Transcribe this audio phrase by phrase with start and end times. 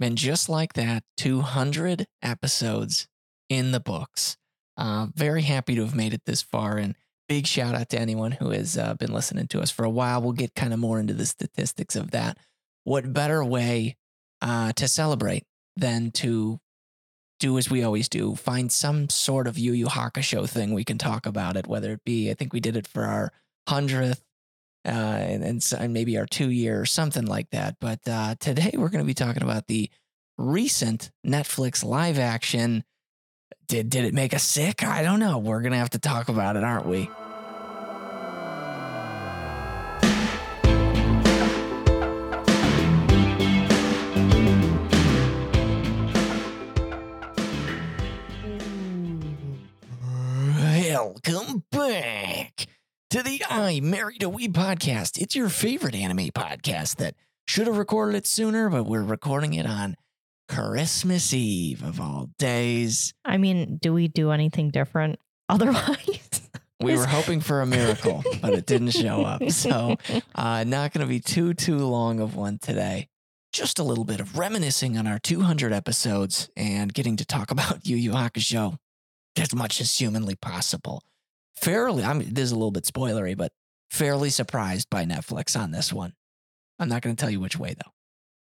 [0.00, 3.08] And just like that, 200 episodes
[3.48, 4.36] in the books.
[4.76, 6.76] Uh, very happy to have made it this far.
[6.76, 6.94] And
[7.28, 10.20] big shout out to anyone who has uh, been listening to us for a while.
[10.20, 12.38] We'll get kind of more into the statistics of that.
[12.82, 13.96] What better way
[14.42, 15.44] uh, to celebrate
[15.76, 16.60] than to
[17.40, 20.98] do as we always do find some sort of Yu Yu Hakusho thing we can
[20.98, 23.32] talk about it, whether it be, I think we did it for our
[23.68, 24.20] 100th
[24.86, 27.76] uh, and, and, and maybe our two year or something like that.
[27.80, 29.90] But uh, today we're going to be talking about the
[30.36, 32.84] recent Netflix live action.
[33.66, 34.82] Did, did it make us sick?
[34.84, 35.38] I don't know.
[35.38, 37.08] We're going to have to talk about it, aren't we?
[50.94, 52.66] Welcome back
[53.14, 55.22] to the I Married a Weeb podcast.
[55.22, 57.14] It's your favorite anime podcast that
[57.46, 59.94] should have recorded it sooner, but we're recording it on
[60.48, 63.14] Christmas Eve of all days.
[63.24, 66.50] I mean, do we do anything different otherwise?
[66.80, 69.48] We were hoping for a miracle, but it didn't show up.
[69.48, 69.94] So,
[70.34, 73.06] uh, not going to be too, too long of one today.
[73.52, 77.86] Just a little bit of reminiscing on our 200 episodes and getting to talk about
[77.86, 78.76] Yu Yu Hakusho
[79.36, 81.00] as much as humanly possible.
[81.56, 83.52] Fairly, I mean, this is a little bit spoilery, but
[83.90, 86.12] fairly surprised by Netflix on this one.
[86.78, 87.92] I'm not going to tell you which way though.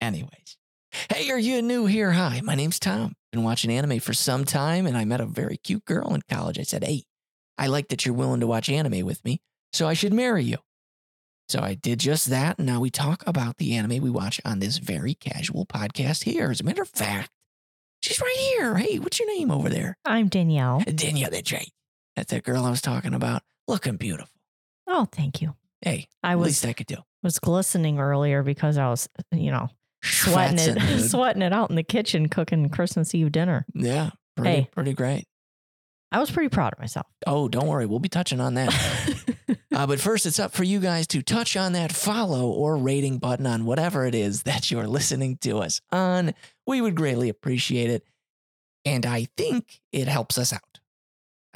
[0.01, 0.57] Anyways,
[1.13, 2.13] hey, are you new here?
[2.13, 3.15] Hi, my name's Tom.
[3.33, 6.59] Been watching anime for some time, and I met a very cute girl in college.
[6.59, 7.05] I said, hey,
[7.59, 9.41] I like that you're willing to watch anime with me,
[9.73, 10.59] so I should marry you.
[11.49, 14.59] So I did just that, and now we talk about the anime we watch on
[14.59, 16.51] this very casual podcast here.
[16.51, 17.31] As a matter of fact,
[18.01, 18.77] she's right here.
[18.77, 19.97] Hey, what's your name over there?
[20.05, 20.83] I'm Danielle.
[20.95, 21.71] Danielle, that's right.
[22.17, 23.43] That's that girl I was talking about.
[23.69, 24.31] Looking beautiful.
[24.89, 25.55] Oh, thank you.
[25.83, 26.97] Hey, I at was least I could do.
[27.23, 29.69] was glistening earlier because I was, you know,
[30.03, 31.01] sweating it, dude.
[31.11, 33.67] sweating it out in the kitchen cooking Christmas Eve dinner.
[33.75, 34.69] Yeah, pretty, Hey.
[34.73, 35.27] pretty great.
[36.13, 37.07] I was pretty proud of myself.
[37.27, 37.85] Oh, don't worry.
[37.85, 38.73] We'll be touching on that.
[39.73, 43.19] Uh, but first, it's up for you guys to touch on that follow or rating
[43.19, 46.33] button on whatever it is that you're listening to us on.
[46.67, 48.03] We would greatly appreciate it.
[48.87, 50.63] And I think it helps us out.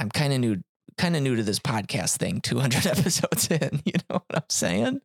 [0.01, 0.57] I'm kind of new,
[0.97, 3.83] kind of new to this podcast thing, 200 episodes in.
[3.85, 5.01] You know what I'm saying?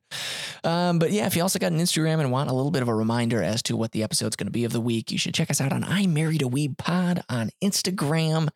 [0.63, 2.87] Um, but yeah, if you also got an Instagram and want a little bit of
[2.87, 5.33] a reminder as to what the episode's going to be of the week, you should
[5.33, 8.47] check us out on I Married a Weeb Pod on Instagram.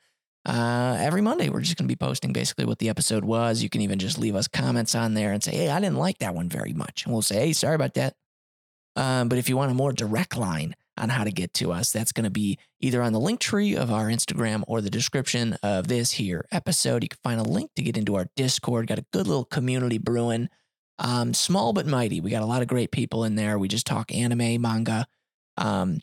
[0.45, 3.61] Uh, every Monday, we're just going to be posting basically what the episode was.
[3.61, 6.19] You can even just leave us comments on there and say, hey, I didn't like
[6.19, 7.03] that one very much.
[7.03, 8.15] And we'll say, hey, sorry about that.
[8.95, 11.91] Um, but if you want a more direct line on how to get to us,
[11.91, 15.57] that's going to be either on the link tree of our Instagram or the description
[15.63, 17.03] of this here episode.
[17.03, 18.87] You can find a link to get into our Discord.
[18.87, 20.49] Got a good little community brewing.
[20.99, 22.19] Um, small but mighty.
[22.19, 23.57] We got a lot of great people in there.
[23.57, 25.07] We just talk anime, manga.
[25.57, 26.01] Um,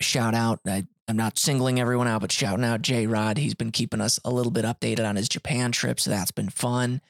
[0.00, 0.60] shout out.
[0.66, 3.38] I, I'm not singling everyone out, but shouting out J Rod.
[3.38, 6.50] He's been keeping us a little bit updated on his Japan trip, so that's been
[6.50, 7.00] fun.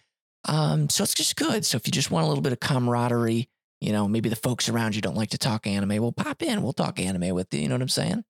[0.44, 1.65] Um, so it's just good.
[1.65, 3.48] So if you just want a little bit of camaraderie,
[3.81, 6.62] you know, maybe the folks around you don't like to talk anime, well, pop in.
[6.62, 7.60] We'll talk anime with you.
[7.60, 8.25] You know what I'm saying?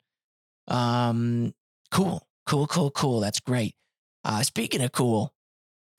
[0.69, 1.55] Um,
[1.91, 3.21] cool, cool, cool, cool.
[3.21, 3.75] That's great.
[4.25, 5.33] Uh, speaking of cool,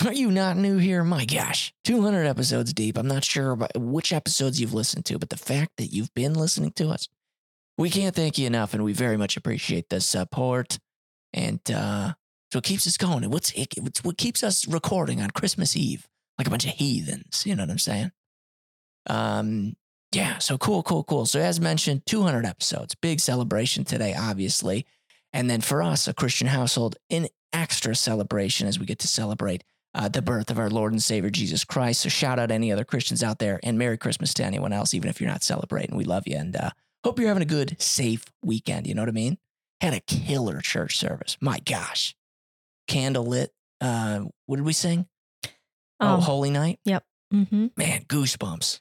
[0.05, 1.03] are you not new here?
[1.03, 2.97] My gosh, 200 episodes deep.
[2.97, 6.33] I'm not sure about which episodes you've listened to, but the fact that you've been
[6.33, 7.07] listening to us,
[7.77, 10.77] we can't thank you enough, and we very much appreciate the support.
[11.33, 12.13] And uh,
[12.51, 13.23] so it keeps us going.
[13.23, 16.07] And what's it, it's what keeps us recording on Christmas Eve
[16.37, 17.43] like a bunch of heathens.
[17.45, 18.11] You know what I'm saying?
[19.07, 19.75] Um,
[20.11, 20.37] yeah.
[20.37, 21.25] So cool, cool, cool.
[21.25, 24.85] So as mentioned, 200 episodes, big celebration today, obviously.
[25.33, 29.63] And then for us, a Christian household, an extra celebration as we get to celebrate
[29.93, 32.01] uh, the birth of our Lord and Savior Jesus Christ.
[32.01, 35.09] So shout out any other Christians out there, and Merry Christmas to anyone else, even
[35.09, 35.95] if you're not celebrating.
[35.95, 36.69] We love you, and uh,
[37.03, 38.87] hope you're having a good, safe weekend.
[38.87, 39.37] You know what I mean?
[39.81, 41.37] Had a killer church service.
[41.41, 42.15] My gosh,
[42.87, 43.49] candlelit.
[43.81, 45.07] Uh, what did we sing?
[45.99, 46.79] oh, Um, Holy Night.
[46.85, 47.03] Yep
[47.33, 47.71] mhm.
[47.77, 48.79] Man, goosebumps.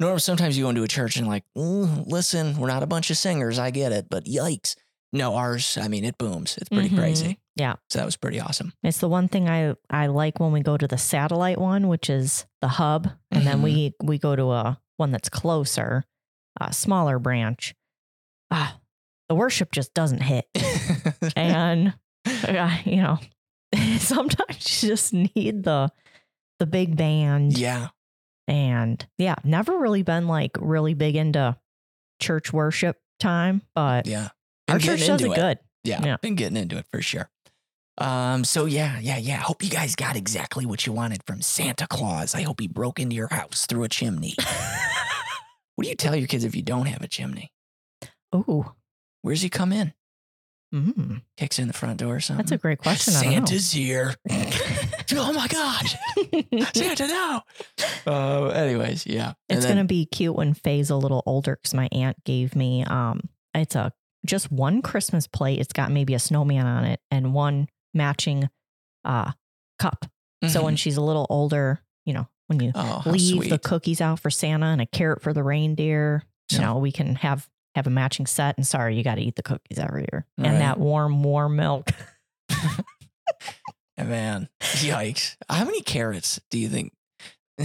[0.00, 3.10] Norm, sometimes you go into a church and like, "Mm, listen, we're not a bunch
[3.10, 3.58] of singers.
[3.58, 4.76] I get it, but yikes.
[5.12, 5.76] No, ours.
[5.80, 6.56] I mean, it booms.
[6.58, 6.98] It's pretty Mhm.
[6.98, 7.40] crazy.
[7.56, 7.74] Yeah.
[7.90, 8.72] So that was pretty awesome.
[8.84, 12.08] It's the one thing I, I like when we go to the satellite one, which
[12.10, 13.62] is the hub, and then Mhm.
[13.62, 16.04] we we go to a one that's closer,
[16.60, 17.74] a smaller branch.
[18.50, 18.78] Ah,
[19.28, 20.46] the worship just doesn't hit,
[21.34, 21.94] and
[22.46, 23.18] uh, you know,
[23.98, 25.90] sometimes you just need the
[26.60, 27.56] the big band.
[27.58, 27.88] yeah.
[28.48, 31.56] And yeah, never really been like really big into
[32.18, 34.30] church worship time, but Yeah.
[34.68, 35.58] our Been church getting does it good.
[35.84, 36.16] Yeah, Yeah.
[36.16, 37.30] Been getting into it for sure.
[37.98, 39.36] Um, so yeah, yeah, yeah.
[39.38, 42.34] Hope you guys got exactly what you wanted from Santa Claus.
[42.34, 44.34] I hope he broke into your house through a chimney.
[45.74, 47.52] what do you tell your kids if you don't have a chimney?
[48.32, 48.72] Oh,
[49.22, 49.92] Where's he come in?
[50.74, 52.44] Mm, Kicks in the front door or something.
[52.44, 53.14] that's a great question.
[53.14, 53.32] I don't.
[53.46, 54.14] Santa's here.
[55.12, 55.86] oh my God.
[56.74, 57.40] Santa, no.
[58.06, 59.32] Uh, anyways, yeah.
[59.48, 62.54] And It's then- gonna be cute when Faye's a little older because my aunt gave
[62.56, 63.20] me um
[63.54, 63.92] it's a
[64.26, 65.58] just one Christmas plate.
[65.60, 68.48] It's got maybe a snowman on it and one matching
[69.04, 69.32] uh
[69.78, 70.06] cup.
[70.48, 70.78] So when Mhm.
[70.78, 73.50] she's a little older, you know, when you oh, leave sweet.
[73.50, 76.22] the cookies out for Santa and a carrot for the reindeer,
[76.52, 76.66] you Yeah.
[76.66, 77.48] know, we can have
[77.78, 78.56] have a matching set.
[78.58, 81.90] And sorry, you got to eat the cookies every year and that warm, warm milk.
[83.98, 85.36] Man, yikes.
[85.48, 86.92] How many carrots do you think?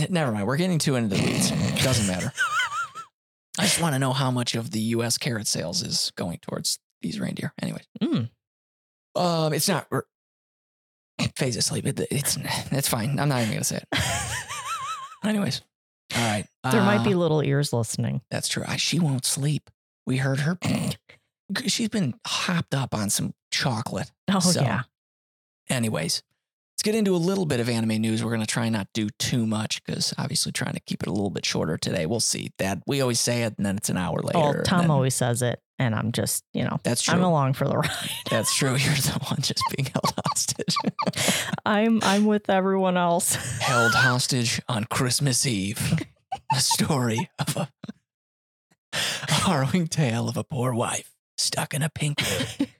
[0.10, 0.48] Never mind.
[0.48, 1.51] We're getting too into the weeds.
[1.83, 2.31] Doesn't matter.
[3.60, 5.19] I just want to know how much of the U.S.
[5.19, 7.54] carrot sales is going towards these reindeer.
[7.62, 8.30] Anyways, Mm.
[9.15, 9.88] um, it's not.
[11.36, 11.86] Faye's asleep.
[11.86, 12.38] It, it's
[12.71, 13.19] it's fine.
[13.19, 13.88] I'm not even gonna say it.
[15.24, 15.62] Anyways,
[16.15, 16.48] all right.
[16.71, 18.21] there might Uh, be little ears listening.
[18.31, 18.63] That's true.
[18.68, 19.69] I, she won't sleep.
[20.05, 20.57] We heard her.
[21.67, 24.11] She's been hopped up on some chocolate.
[24.31, 24.81] Oh, so- yeah.
[25.69, 26.23] Anyways,
[26.73, 28.23] let's get into a little bit of anime news.
[28.23, 31.11] We're going to try not do too much because obviously trying to keep it a
[31.11, 32.05] little bit shorter today.
[32.05, 32.51] We'll see.
[32.57, 34.59] That we always say it and then it's an hour later.
[34.59, 35.59] Oh, Tom then- always says it.
[35.79, 37.15] And I'm just, you know, That's true.
[37.15, 37.89] I'm along for the ride.
[38.29, 38.69] That's true.
[38.77, 40.75] You're the one just being held hostage.
[41.65, 43.33] I'm I'm with everyone else.
[43.59, 46.03] held hostage on Christmas Eve.
[46.51, 47.69] A story of a,
[49.27, 52.67] a harrowing tale of a poor wife stuck in a pink room.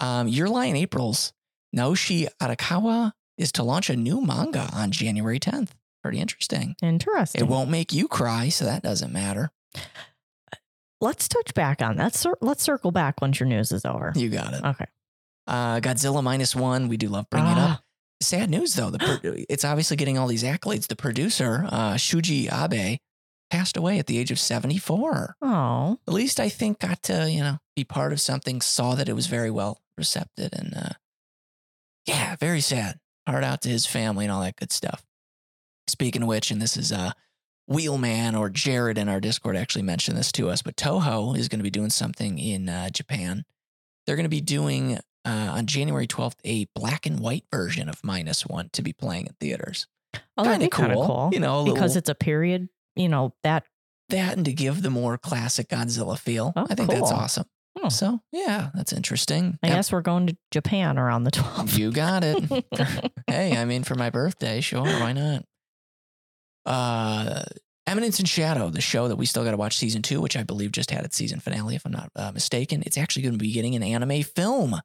[0.00, 1.32] Um, Your Lie in April's
[1.74, 5.68] Naoshi Arakawa is to launch a new manga on January 10th.
[6.02, 6.74] Pretty interesting.
[6.82, 7.40] Interesting.
[7.40, 9.52] It won't make you cry, so that doesn't matter.
[11.00, 12.14] Let's touch back on that.
[12.14, 14.12] Cir- let's circle back once your news is over.
[14.16, 14.64] You got it.
[14.64, 14.86] Okay.
[15.46, 16.88] Uh, Godzilla minus one.
[16.88, 17.70] We do love bringing it up.
[17.80, 17.82] Ah,
[18.22, 18.90] Sad news though.
[18.90, 19.18] The pro-
[19.48, 20.88] it's obviously getting all these accolades.
[20.88, 22.98] The producer, uh, Shuji Abe,
[23.54, 25.36] passed away at the age of 74.
[25.40, 28.60] Oh, At least I think got to you know be part of something.
[28.60, 30.88] Saw that it was very well received, and uh,
[32.06, 32.98] yeah, very sad.
[33.26, 35.04] Heart out to his family and all that good stuff.
[35.86, 37.12] Speaking of which, and this is uh,
[37.70, 41.60] Wheelman or Jared in our Discord actually mentioned this to us, but Toho is going
[41.60, 43.44] to be doing something in uh, Japan.
[44.06, 48.02] They're going to be doing uh, on January 12th a black and white version of
[48.04, 49.86] Minus One to be playing in theaters.
[50.36, 51.30] oh kind of cool.
[51.32, 52.68] you know, a because little- it's a period.
[52.96, 53.64] You know that.
[54.10, 56.52] that and to give the more classic Godzilla feel.
[56.54, 57.46] Oh, I think that's awesome.
[57.82, 57.88] Oh.
[57.88, 59.58] So yeah, that's interesting.
[59.62, 61.76] I Yep, guess we're going to Japan around the 12th.
[61.76, 62.64] you got it.
[63.26, 65.44] hey, I mean, for my birthday, sure, why not?
[66.64, 67.42] Uh,
[67.86, 70.42] Eminence in Shadow, the show that we still got to watch season two, which I
[70.42, 72.82] believe just had its season finale, if I'm not uh, mistaken.
[72.86, 74.76] It's actually going to be getting an anime film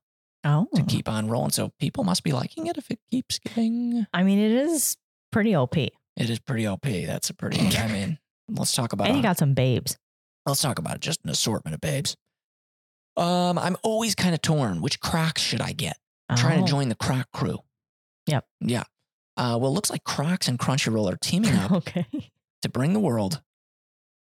[0.43, 1.51] oh, to keep on rolling.
[1.51, 4.05] So people must be liking it if it keeps getting.
[4.13, 4.97] I mean, it is
[5.31, 5.75] pretty OP.
[6.19, 6.83] It is pretty OP.
[6.83, 7.75] That's a pretty.
[7.77, 8.19] I mean,
[8.49, 9.07] let's talk about.
[9.07, 9.09] it.
[9.09, 9.97] And you got some babes.
[10.45, 11.01] let's talk about it.
[11.01, 12.15] Just an assortment of babes.
[13.17, 14.81] Um, I'm always kind of torn.
[14.81, 15.97] Which Crocs should I get?
[16.29, 16.65] I'm trying Oh.
[16.65, 17.59] to join the Croc crew.
[18.27, 18.45] Yep.
[18.61, 18.83] Yeah.
[19.35, 22.05] Uh, well, it looks like Crocs and Crunchyroll are teaming up Okay.
[22.61, 23.41] to bring the world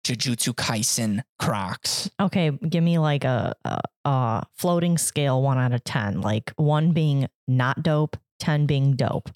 [0.05, 2.09] Jujutsu Kaisen Crocs.
[2.19, 2.51] Okay.
[2.51, 7.27] Give me like a, a, a floating scale one out of 10, like one being
[7.47, 9.29] not dope, 10 being dope.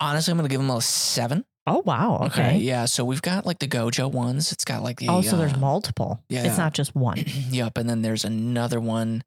[0.00, 1.44] Honestly, I'm going to give them a seven.
[1.66, 2.22] Oh, wow.
[2.26, 2.56] Okay.
[2.58, 2.86] Yeah.
[2.86, 4.50] So we've got like the Gojo ones.
[4.50, 5.08] It's got like the.
[5.08, 6.22] oh, so there's uh, multiple.
[6.28, 6.44] yeah.
[6.44, 7.18] It's not just one.
[7.50, 7.76] yep.
[7.76, 9.22] And then there's another one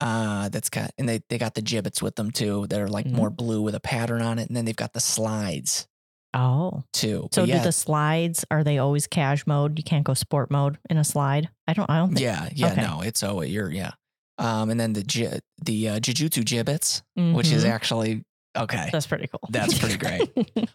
[0.00, 3.06] uh, that's got, and they, they got the Jibbitz with them too that are like
[3.06, 3.12] Mhm.
[3.12, 4.48] more blue with a pattern on it.
[4.48, 5.86] And then they've got the slides
[6.32, 6.84] Oh.
[6.92, 7.28] too.
[7.32, 9.78] So But do yeah, the slides, are they always cash mode?
[9.78, 11.48] You can't go sport mode in a slide?
[11.66, 12.20] I don't, I don't think.
[12.20, 12.82] yeah, yeah, okay.
[12.82, 13.92] no, it's oh, you're yeah.
[14.38, 15.02] Um, and then the
[15.62, 17.02] the uh, Jujutsu Jibbitz,
[17.34, 17.68] which is Mhm.
[17.70, 18.24] actually
[18.56, 18.88] okay.
[18.92, 19.40] That's pretty cool.
[19.50, 20.30] That's pretty great.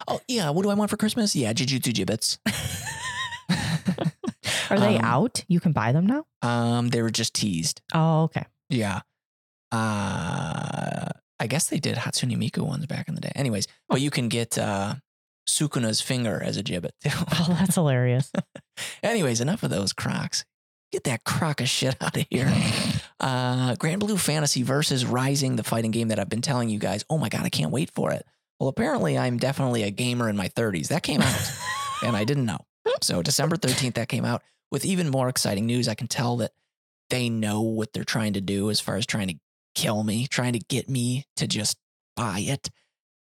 [0.08, 1.34] Oh yeah, what do I want for Christmas?
[1.36, 2.38] Yeah, Jujutsu Jibbitz.
[4.70, 5.44] Are they Um, out?
[5.48, 6.24] You can buy them now?
[6.42, 7.82] Um, they were just teased.
[7.94, 8.44] Oh, okay.
[8.68, 9.00] Yeah.
[9.70, 13.32] Uh, I guess they did Hatsune Miku ones back in the day.
[13.36, 14.94] Anyways, but you can get uh,
[15.48, 17.10] Sukuna's finger as a Jibbit too.
[17.14, 18.32] Oh, that's hilarious.
[19.02, 20.44] Anyways, enough of those Crocs.
[20.96, 22.50] Get that crock of shit out of here.
[23.18, 27.02] Uh, Granblue Fantasy versus Rising, the fighting game that I've been telling you guys.
[27.08, 28.26] Oh my god, I can't wait for it.
[28.60, 30.88] Well, apparently I'm definitely a gamer in my 30s.
[30.88, 31.50] That came out,
[32.04, 32.58] and I didn't know.
[33.00, 34.42] So December 13th, that came out.
[34.70, 36.52] With even more exciting news, I can tell that
[37.08, 39.36] they know what they're trying to do as far as trying to
[39.74, 41.78] kill me, trying to get me to just
[42.16, 42.68] buy it.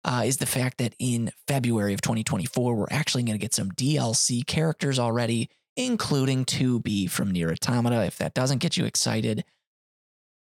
[0.05, 3.71] Uh, is the fact that in February of 2024, we're actually going to get some
[3.71, 8.05] DLC characters already including 2B from Nier Automata.
[8.05, 9.45] If that doesn't get you excited,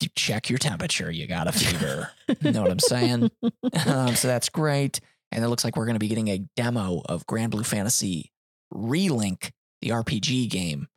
[0.02, 1.12] you check your temperature.
[1.12, 2.12] You got a fever.
[2.42, 3.32] you know what I'm saying?
[3.86, 5.00] Um, so that's great.
[5.32, 8.32] And it looks like we're going to be getting a demo of Granblue Fantasy
[8.74, 10.88] Relink, the RPG game,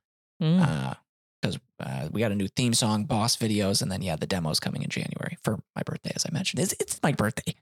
[0.43, 0.61] Mm.
[0.61, 0.95] uh,
[1.41, 4.59] because uh, we got a new theme song, boss videos, and then yeah, the demos
[4.59, 6.61] coming in January for my birthday, as I mentioned.
[6.63, 7.55] It's, it's my birthday.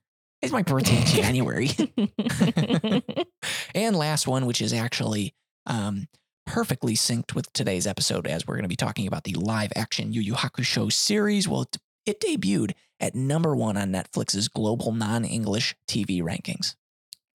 [0.43, 1.71] It's my birthday in January.
[3.75, 5.35] and last one, which is actually
[5.67, 6.09] um,
[6.51, 10.13] perfectly synced with today's episode, as we're going to be talking about the live action
[10.13, 11.47] Yu Yu Hakusho series.
[11.47, 16.75] Well, it, it debuted at number one on Netflix's global non English TV rankings.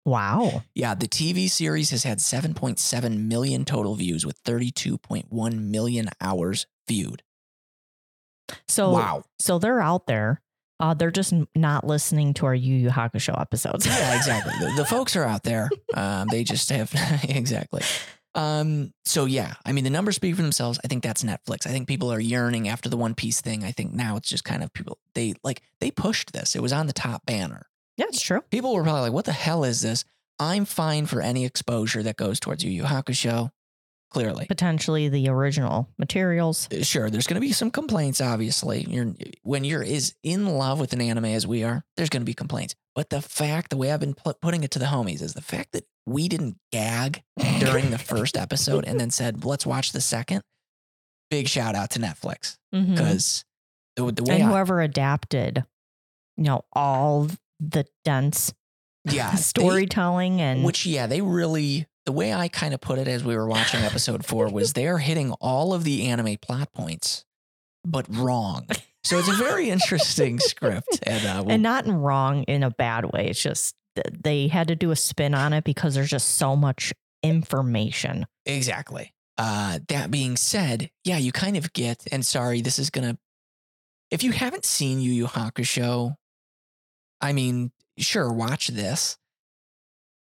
[0.03, 0.63] wow.
[0.73, 7.21] Yeah, the TV series has had 7.7 million total views with 32.1 million hours viewed.
[8.67, 9.23] So wow.
[9.37, 10.41] so they're out there.
[10.79, 13.85] Uh, they're just not listening to our Yu Yu Hakusho episodes.
[13.85, 14.53] Yeah, exactly.
[14.59, 15.69] the, the folks are out there.
[15.93, 16.91] Um, they just have
[17.29, 17.83] exactly.
[18.35, 20.79] Um, so yeah, I mean the numbers speak for themselves.
[20.83, 21.67] I think that's Netflix.
[21.67, 23.63] I think people are yearning after the One Piece thing.
[23.63, 26.55] I think now it's just kind of people they like they pushed this.
[26.55, 27.67] It was on the top banner.
[27.97, 28.41] yeah, it's true.
[28.49, 30.03] People were probably like, "What the hell is this?"
[30.39, 33.51] I'm fine for any exposure that goes towards Yu Yu Hakusho.
[34.13, 36.69] Clearly, Potentially the original materials.
[36.71, 38.85] Uh, sure there's going to be some complaints obviously.
[38.87, 42.25] You're when you're as in love with an anime as we are there's going to
[42.25, 42.75] be complaints.
[42.93, 45.41] But the fact the way i've been pu- putting it to the homies is the
[45.41, 47.23] fact that we didn't gag
[47.59, 50.43] during the first episode and then said let's watch the second.
[51.31, 52.57] Big shout out to netflix.
[52.75, 52.91] Mm-hmm.
[52.93, 53.43] Because
[53.95, 55.63] the, the way and I, whoever adapted,
[56.37, 57.29] you know, all
[57.59, 58.53] the dense
[59.05, 63.07] yeah they- storytelling and which yeah they really the way i kind of put it
[63.07, 67.25] as we were watching episode four was they're hitting all of the anime plot points
[67.85, 68.65] but wrong
[69.03, 73.11] so it's a very interesting script and uh, we'll and not wrong in a bad
[73.11, 73.27] way.
[73.27, 76.93] It's just they had to do a spin on it because there's just so much
[77.21, 78.25] information.
[78.45, 79.13] Exactly.
[79.37, 83.17] Uh, that being said, yeah, you kind of get, and sorry, this is gonna.
[84.09, 86.15] If you haven't seen Yu Yu Hakusho,
[87.19, 89.17] I mean, sure, watch this,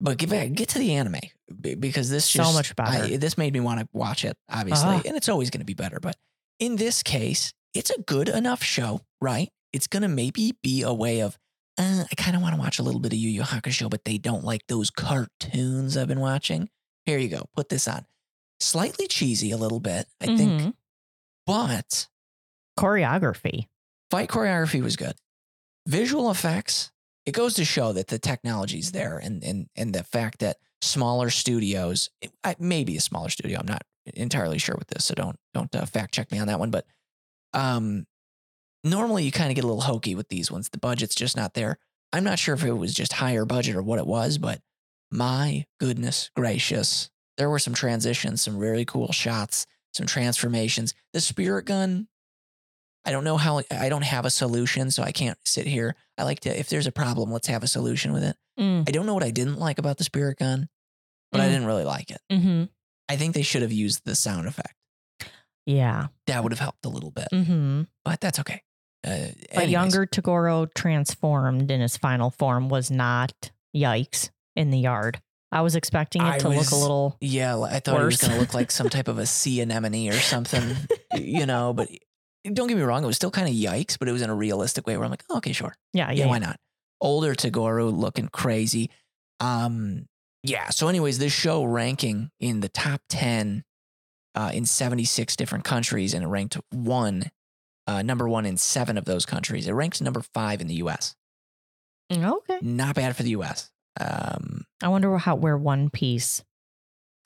[0.01, 1.21] but get back, get to the anime
[1.61, 3.05] because this So just much better.
[3.05, 5.02] I, this made me want to watch it, obviously, Uh-huh.
[5.07, 5.99] and it's always going to be better.
[6.00, 6.17] But
[6.59, 9.49] in this case, it's a good enough show, right?
[9.73, 11.38] It's gonna maybe be a way of.
[11.76, 14.05] Uh, I kind of want to watch a little bit of Yu Yu Hakusho, but
[14.05, 16.71] they don't like those cartoons I've been watching.
[17.07, 17.45] Here you go.
[17.55, 18.05] Put this on.
[18.61, 20.75] Slightly cheesy a little bit, I think, Mhm.
[21.47, 22.09] but
[22.78, 23.67] choreography.
[24.11, 25.14] fight choreography was good.
[25.87, 26.90] Visual effects,
[27.29, 31.29] it goes to show that the technology's there and and and the fact that smaller
[31.29, 32.09] studios,
[32.59, 33.83] maybe a smaller studio, I'm not
[34.15, 36.87] entirely sure with this, so don't don't uh, fact check me on that one, but
[37.53, 38.07] um
[38.83, 40.71] normally you kind of get a little hokey with these ones.
[40.71, 41.79] The budget's just not there.
[42.15, 44.63] I'm not sure if it was just higher budget or what it was, but
[45.11, 50.95] my goodness gracious, there were some transitions, some really cool shots, some transformations.
[51.13, 52.09] The spirit gun,
[53.05, 55.95] I don't know how, I don't have a solution, so I can't sit here.
[56.19, 58.37] I like to, if there's a problem, let's have a solution with it.
[58.59, 58.88] Mm.
[58.88, 60.69] I don't know what I didn't like about the spirit gun,
[61.33, 61.50] but I Mm.
[61.52, 62.21] didn't really like it.
[62.31, 62.64] hmm
[63.11, 64.75] I think they should have used the sound effect.
[65.64, 66.09] Yeah.
[66.26, 68.62] That would have helped a little bit, hmm but that's okay.
[69.07, 75.21] Uh, But younger Toguro transformed in his final form was not yikes in the yard.
[75.52, 77.17] I was expecting it I to look a little.
[77.21, 80.09] Yeah, I thought it was going to look like some type of a sea anemone
[80.11, 80.76] or something,
[81.14, 81.73] you know.
[81.73, 81.88] But
[82.55, 84.35] don't get me wrong, it was still kind of yikes, but it was in a
[84.35, 86.26] realistic way where I'm like, oh, okay, sure, Yeah, yeah, yeah.
[86.26, 86.59] why not?
[87.00, 88.90] Older Toguro looking crazy.
[89.40, 90.07] Um,
[90.43, 90.71] yeah.
[90.71, 93.64] So, anyways, this show ranking in the top ten
[94.35, 97.31] uh, in 76 different countries, and it ranked one,
[97.87, 99.67] uh, number one in seven of those countries.
[99.69, 101.14] It ranks number five in the U.S.
[102.12, 102.59] Mm, Okay.
[102.62, 103.71] Not bad for the U.S.
[104.00, 106.43] Um, I wonder how where One Piece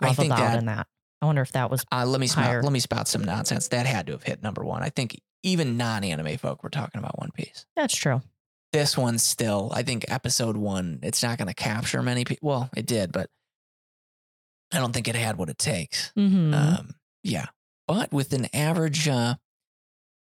[0.01, 0.87] I think out that in that.
[1.23, 3.69] I wonder if that was Uh, let me spout, let me spout some nonsense.
[3.69, 4.83] That had to have hit number one.
[4.83, 7.65] I think even non-anime folk were talking about One Piece.
[7.77, 8.21] that's true.
[8.73, 10.99] This one's still, I think, episode one.
[11.03, 12.49] It's not going to capture many people.
[12.49, 13.29] Well, it did, but
[14.73, 16.11] I don't think it had what it takes.
[16.17, 17.47] hmm Um, yeah,
[17.87, 19.35] but with an average, uh,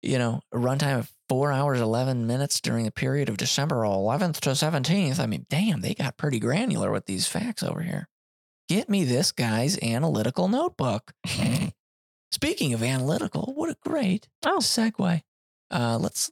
[0.02, 4.54] you know, runtime of four hours eleven minutes during the period of December eleventh to
[4.54, 5.18] seventeenth.
[5.18, 8.09] I mean, damn, they got pretty granular with these facts over here.
[8.69, 11.13] Get me this guy's analytical notebook.
[12.31, 14.59] Speaking of analytical, what a great Oh.
[14.61, 15.23] segue.
[15.71, 16.31] Uh, let's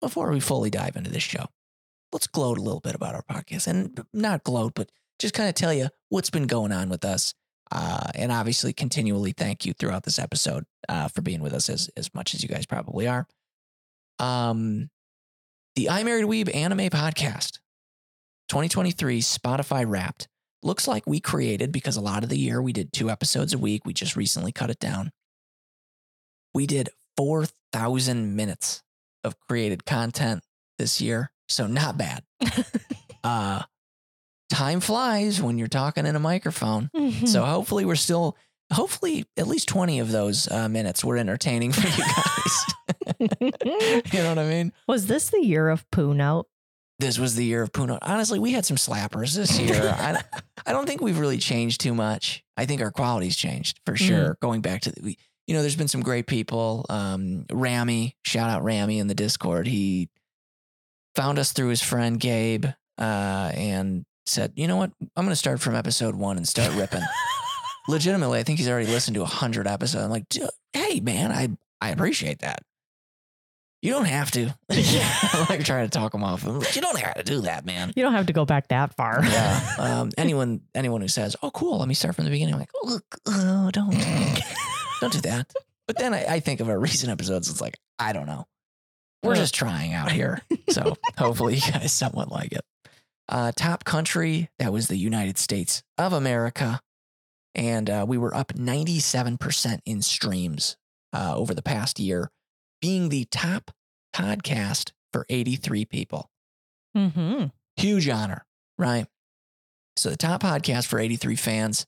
[0.00, 1.46] before we fully dive into this show,
[2.12, 5.54] let's gloat a little bit about our podcast, and not gloat, but just kind of
[5.54, 7.34] tell you what's been going on with us.
[7.72, 11.88] Uh, and obviously, continually thank you throughout this episode uh, for being with us as
[11.96, 13.26] as much as you guys probably are.
[14.18, 14.90] Um,
[15.76, 17.58] the I Married Weeb Anime Podcast,
[18.48, 20.28] 2023 Spotify Wrapped.
[20.62, 23.58] Looks like we created because a lot of the year we did two episodes a
[23.58, 23.86] week.
[23.86, 25.10] We just recently cut it down.
[26.54, 28.82] We did 4,000 minutes
[29.24, 30.42] of created content
[30.78, 31.30] this year.
[31.48, 32.24] So not bad.
[33.24, 33.62] uh,
[34.50, 36.90] time flies when you're talking in a microphone.
[37.26, 38.36] So hopefully we're still
[38.72, 42.66] hopefully at least 20 of those uh, minutes were entertaining for you guys.
[44.12, 44.72] you know what I mean?
[44.86, 46.46] Was this the year of poo note?
[47.00, 47.98] This was the year of Puno.
[48.02, 49.94] Honestly, we had some slappers this year.
[49.98, 50.22] I,
[50.66, 52.44] I don't think we've really changed too much.
[52.58, 54.36] I think our quality's changed for sure.
[54.42, 56.84] Going back to the, we, you know, there's been some great people.
[56.90, 59.66] Um, Rami, shout out Rami in the Discord.
[59.66, 60.10] He
[61.16, 62.66] found us through his friend Gabe
[62.98, 64.92] uh, and said, you know what?
[65.16, 67.02] I'm going to start from episode one and start ripping.
[67.88, 70.04] Legitimately, I think he's already listened to a hundred episodes.
[70.04, 70.26] I'm like,
[70.74, 71.48] hey man, I
[71.80, 72.62] I appreciate that.
[73.82, 74.54] You don't have to.
[74.70, 76.46] I'm like trying to talk them off.
[76.46, 77.92] I'm like, you don't have to do that, man.
[77.96, 79.24] You don't have to go back that far.
[79.24, 79.66] Yeah.
[79.80, 82.70] Um, anyone anyone who says, "Oh, cool, let me start from the beginning," I'm like,
[82.74, 83.90] "Oh, look, oh, don't
[85.00, 85.50] don't do that."
[85.86, 87.48] But then I, I think of our recent episodes.
[87.48, 88.46] It's like I don't know.
[89.22, 92.64] We're just trying out here, so hopefully you guys somewhat like it.
[93.28, 96.80] Uh, top country that was the United States of America,
[97.54, 100.76] and uh, we were up 97 percent in streams
[101.14, 102.30] uh, over the past year,
[102.80, 103.70] being the top
[104.14, 106.30] podcast for 83 people
[106.96, 107.46] mm-hmm.
[107.76, 108.46] huge honor,
[108.78, 109.06] right?
[109.96, 111.86] So the top podcast for 83 fans,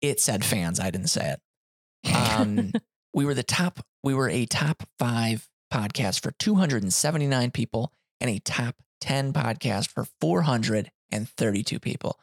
[0.00, 2.14] it said fans, I didn't say it.
[2.14, 2.72] Um,
[3.14, 8.38] we were the top, we were a top five podcast for 279 people and a
[8.38, 12.18] top 10 podcast for 432 people.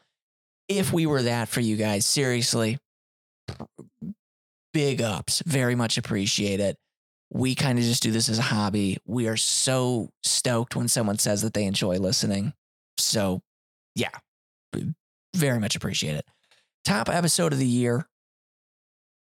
[0.68, 2.78] If we were that for you guys, seriously,
[4.72, 6.76] big ups, very much appreciate it.
[7.30, 8.98] We kind of just do this as a hobby.
[9.04, 12.52] We are so stoked when someone says that they enjoy listening.
[12.98, 13.42] So,
[13.94, 14.10] yeah,
[15.34, 16.26] very much appreciate it.
[16.84, 18.08] Top episode of the year.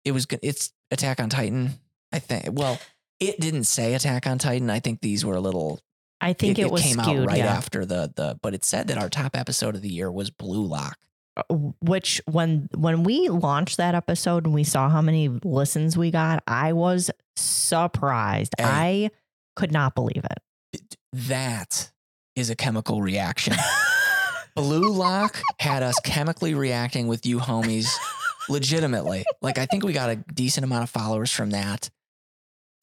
[0.06, 0.40] It was good.
[0.42, 1.74] It's Attack on Titan.
[2.12, 2.48] I think.
[2.52, 2.80] Well,
[3.20, 4.70] it didn't say Attack on Titan.
[4.70, 5.80] I think these were a little.
[6.20, 7.54] I think it, was came skewed, out right yeah.
[7.54, 8.40] after the the.
[8.42, 10.98] But it said that our top episode of the year was Blue Lock.
[11.38, 11.44] Uh,
[11.82, 16.44] Which when when we launched that episode and we saw how many listens we got,
[16.46, 18.54] I was surprised.
[18.58, 18.66] Hey.
[18.66, 19.10] I
[19.56, 20.98] could not believe it.
[21.14, 21.92] That
[22.36, 23.54] is a chemical reaction.
[24.56, 27.90] Blue Lock had us chemically reacting with you homies
[28.50, 29.24] legitimately.
[29.42, 31.90] Like I think we got a decent amount of followers from that.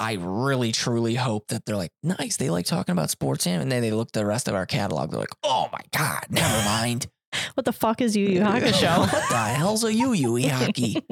[0.00, 2.36] I really truly hope that they're like, nice.
[2.36, 5.10] They like talking about sports and then they look at the rest of our catalog.
[5.10, 7.08] They're like, oh my God, never mind.
[7.54, 9.00] What the fuck is Yu Yu Hakusho?
[9.00, 11.02] what the hell's a Yu Yu hockey?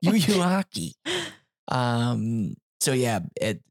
[0.00, 0.94] Yu Yu hockey.
[1.68, 3.62] Um, so yeah, it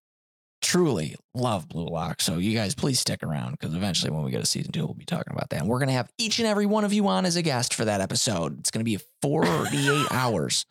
[0.62, 2.22] truly love Blue Lock.
[2.22, 4.94] So you guys please stick around because eventually when we get to season two, we'll
[4.94, 5.62] be talking about that.
[5.62, 7.86] And we're gonna have each and every one of you on as a guest for
[7.86, 8.60] that episode.
[8.60, 10.66] It's gonna be 48 hours.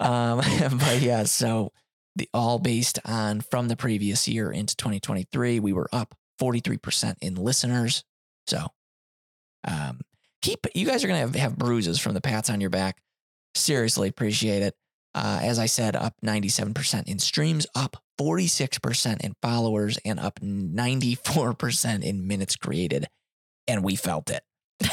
[0.00, 0.40] Um,
[0.78, 1.72] but yeah, so
[2.16, 7.34] the all based on from the previous year into 2023, we were up 43% in
[7.34, 8.04] listeners.
[8.46, 8.66] So
[9.66, 10.00] um
[10.42, 12.98] keep you guys are gonna have, have bruises from the pats on your back.
[13.54, 14.74] Seriously, appreciate it.
[15.14, 22.04] Uh, as I said, up 97% in streams, up 46% in followers, and up 94%
[22.04, 23.06] in minutes created.
[23.66, 24.42] And we felt it.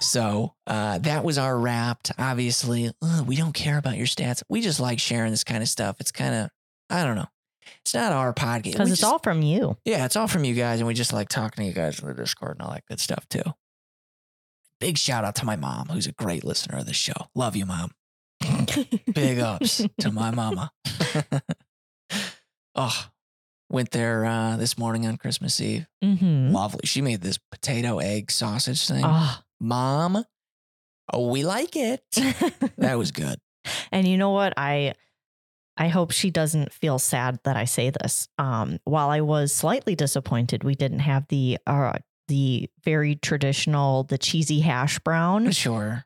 [0.00, 2.12] so uh, that was our wrapped.
[2.18, 4.42] Obviously, ugh, we don't care about your stats.
[4.48, 5.96] We just like sharing this kind of stuff.
[6.00, 6.50] It's kind of,
[6.88, 7.28] I don't know.
[7.84, 8.72] It's not our podcast.
[8.72, 9.76] Because it's just- all from you.
[9.84, 12.06] yeah, it's all from you guys, and we just like talking to you guys in
[12.08, 13.42] the Discord and all that good stuff too.
[14.80, 17.28] Big shout out to my mom, who's a great listener of the show.
[17.34, 17.90] Love you, mom.
[19.12, 20.72] Big ups to my mama.
[22.74, 23.06] oh,
[23.68, 25.86] went there uh, this morning on Christmas Eve.
[26.02, 26.80] hmm Lovely.
[26.84, 29.02] She made this potato egg sausage thing.
[29.04, 29.44] Ah.
[29.60, 30.24] Mom,
[31.12, 32.02] oh, we like it.
[32.78, 33.38] That was good.
[33.92, 34.54] and you know what?
[34.56, 34.94] I
[35.76, 38.28] I hope she doesn't feel sad that I say this.
[38.38, 41.92] Um, while I was slightly disappointed we didn't have the uh
[42.30, 46.04] the very traditional the cheesy hash brown Sure.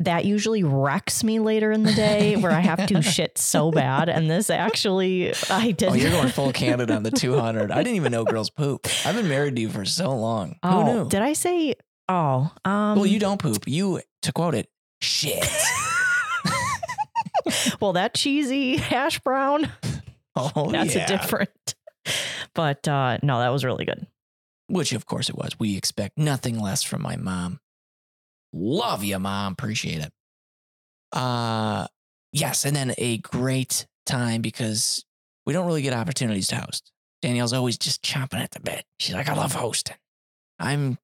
[0.00, 4.08] that usually wrecks me later in the day where I have to shit so bad
[4.08, 7.70] and this actually I did Oh, you're going full candid on the 200.
[7.70, 8.86] I didn't even know girls poop.
[9.04, 10.56] I've been married to you for so long.
[10.62, 11.08] Oh, Who knew?
[11.10, 11.74] did I say
[12.08, 13.64] oh um well, you don't poop.
[13.66, 14.68] You, to quote it,
[15.02, 15.44] shit.
[17.80, 19.70] well that cheesy hash brown
[20.34, 21.04] Oh, that's yeah.
[21.04, 21.74] a different
[22.54, 24.06] but uh no that was really good
[24.68, 25.58] Which, of course, it was.
[25.58, 27.60] We expect nothing less from my mom.
[28.52, 29.52] Love you, mom.
[29.52, 30.12] Appreciate it.
[31.12, 31.86] Uh,
[32.32, 35.04] yes, and then a great time because
[35.44, 36.90] we don't really get opportunities to host.
[37.22, 38.84] Danielle's always just chomping at the bit.
[38.98, 39.96] She's like, I love hosting.
[40.58, 40.98] I'm,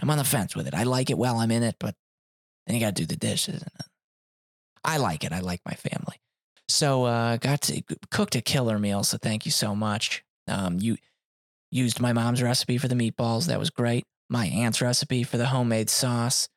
[0.00, 0.74] I'm on the fence with it.
[0.74, 1.94] I like it while I'm in it, but
[2.66, 3.62] then you got to do the dishes.
[3.62, 3.86] And
[4.84, 5.32] I like it.
[5.32, 6.16] I like my family.
[6.68, 9.02] So, uh, got to cooked a killer meal.
[9.04, 10.22] So thank you so much.
[10.46, 10.96] Um, you
[11.70, 13.46] used my mom's recipe for the meatballs.
[13.46, 14.04] That was great.
[14.28, 16.48] My aunt's recipe for the homemade sauce.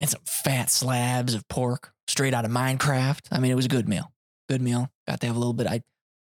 [0.00, 3.20] and some fat slabs of pork straight out of Minecraft.
[3.30, 4.12] I mean, it was a good meal.
[4.48, 4.90] Good meal.
[5.08, 5.66] Got to have a little bit.
[5.66, 5.80] I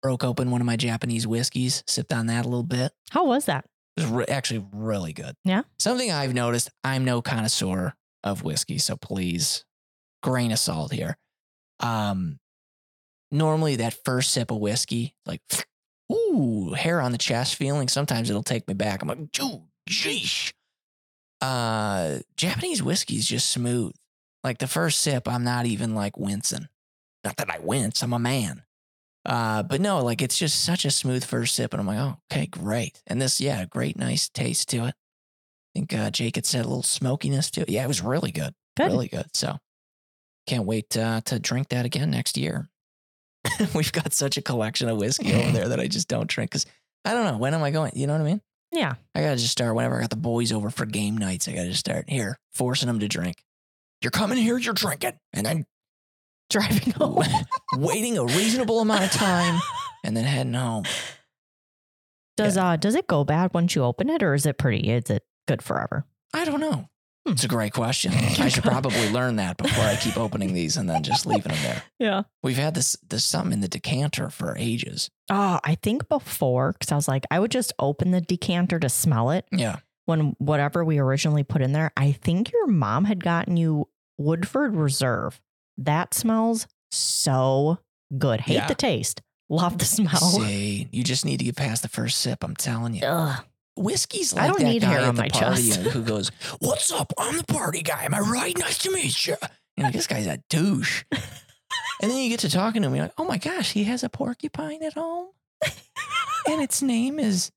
[0.03, 2.93] broke open one of my Japanese whiskeys, sipped on that a little bit.
[3.11, 3.67] How was that?
[3.97, 5.35] It was re- actually really good.
[5.45, 5.63] Yeah?
[5.79, 9.65] Something I've noticed, I'm no connoisseur of whiskey, so please,
[10.23, 11.19] grain of salt here.
[11.81, 12.39] Um,
[13.31, 15.43] normally that first sip of whiskey, like,
[16.29, 17.89] ooh, hair on the chest feeling.
[17.89, 19.03] Sometimes it'll take me back.
[19.03, 20.53] I'm like, geesh.
[21.41, 23.93] Uh, Japanese whiskey is just smooth.
[24.45, 26.69] Like the first sip, I'm not even like wincing.
[27.25, 28.63] Not that I wince, I'm a man.
[29.25, 32.17] Uh, but no, like it's just such a smooth first sip, and I'm like, oh,
[32.33, 33.03] okay, great.
[33.07, 34.95] And this, yeah, great, nice taste to it.
[34.95, 37.69] I think uh, Jake had said a little smokiness to it.
[37.69, 38.87] Yeah, it was really good, Good.
[38.87, 39.27] really good.
[39.35, 39.59] So
[40.47, 42.69] can't wait uh, to drink that again next year.
[43.75, 46.67] We've got such a collection of whiskey over there that I just don't drink because
[47.05, 47.93] I don't know when am I going.
[47.95, 48.41] You know what I mean?
[48.73, 48.95] Yeah.
[49.15, 51.49] I gotta just start whenever I got the boys over for game nights.
[51.49, 53.43] I gotta just start here forcing them to drink.
[54.03, 55.67] You're coming here, you're drinking, and then
[56.51, 57.25] Driving home.
[57.77, 59.61] waiting a reasonable amount of time
[60.03, 60.85] and then heading home.
[62.39, 64.91] Does uh does it go bad once you open it or is it pretty?
[64.91, 66.07] Is it good forever?
[66.33, 66.89] I don't know.
[67.31, 68.13] It's a great question.
[68.15, 71.63] I should probably learn that before I keep opening these and then just leaving them
[71.63, 71.83] there.
[71.99, 72.23] Yeah.
[72.43, 75.11] We've had this this something in the decanter for ages.
[75.31, 78.89] Oh, I think before, because I was like, I would just open the decanter to
[78.89, 79.77] smell it Yeah.
[80.07, 81.91] when whatever we originally put in there.
[81.97, 85.41] I think your mom had gotten you Woodford Reserve.
[85.77, 87.79] That smells so
[88.17, 88.41] good.
[88.43, 88.67] Hate Yeah.
[88.69, 89.23] the taste.
[89.51, 90.17] Love the smell.
[90.17, 92.45] See, you just need to get past the first sip.
[92.45, 93.05] I'm telling you.
[93.05, 93.45] Ugh.
[93.79, 95.81] Whiskey's I like don't that need guy hair at on the my party chest.
[95.81, 97.13] who goes, "What's up?
[97.19, 98.05] I'm the party guy.
[98.05, 98.57] Am I right?
[98.59, 99.37] Nice to meet you."
[99.77, 101.05] You know, this guy's a douche.
[101.13, 102.95] and then you get to talking to him.
[102.97, 105.29] You're like, "Oh my gosh, he has a porcupine at home,
[106.49, 107.53] and its name is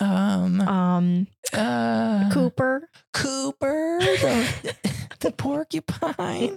[0.00, 2.88] um Um, uh Cooper.
[3.12, 4.74] Cooper, the,
[5.20, 6.56] the porcupine."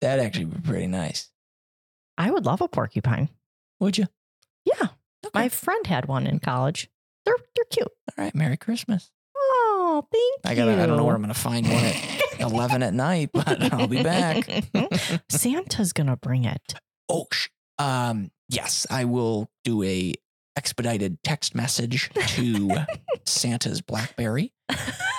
[0.00, 1.30] That'd actually be pretty nice.
[2.16, 3.28] I would love a porcupine.
[3.80, 4.06] Would you?
[4.64, 4.88] Yeah.
[5.24, 5.30] Okay.
[5.34, 6.88] My friend had one in college.
[7.30, 7.88] They're they're cute.
[8.18, 8.34] All right.
[8.34, 9.10] Merry Christmas.
[9.36, 10.66] Oh, thank I got.
[10.66, 11.96] to I don't know where I'm gonna find one at
[12.40, 14.48] eleven at night, but I'll be back.
[15.30, 16.74] Santa's gonna bring it.
[17.08, 20.14] Oh, sh- um, yes, I will do a
[20.56, 22.70] expedited text message to
[23.24, 24.52] Santa's BlackBerry,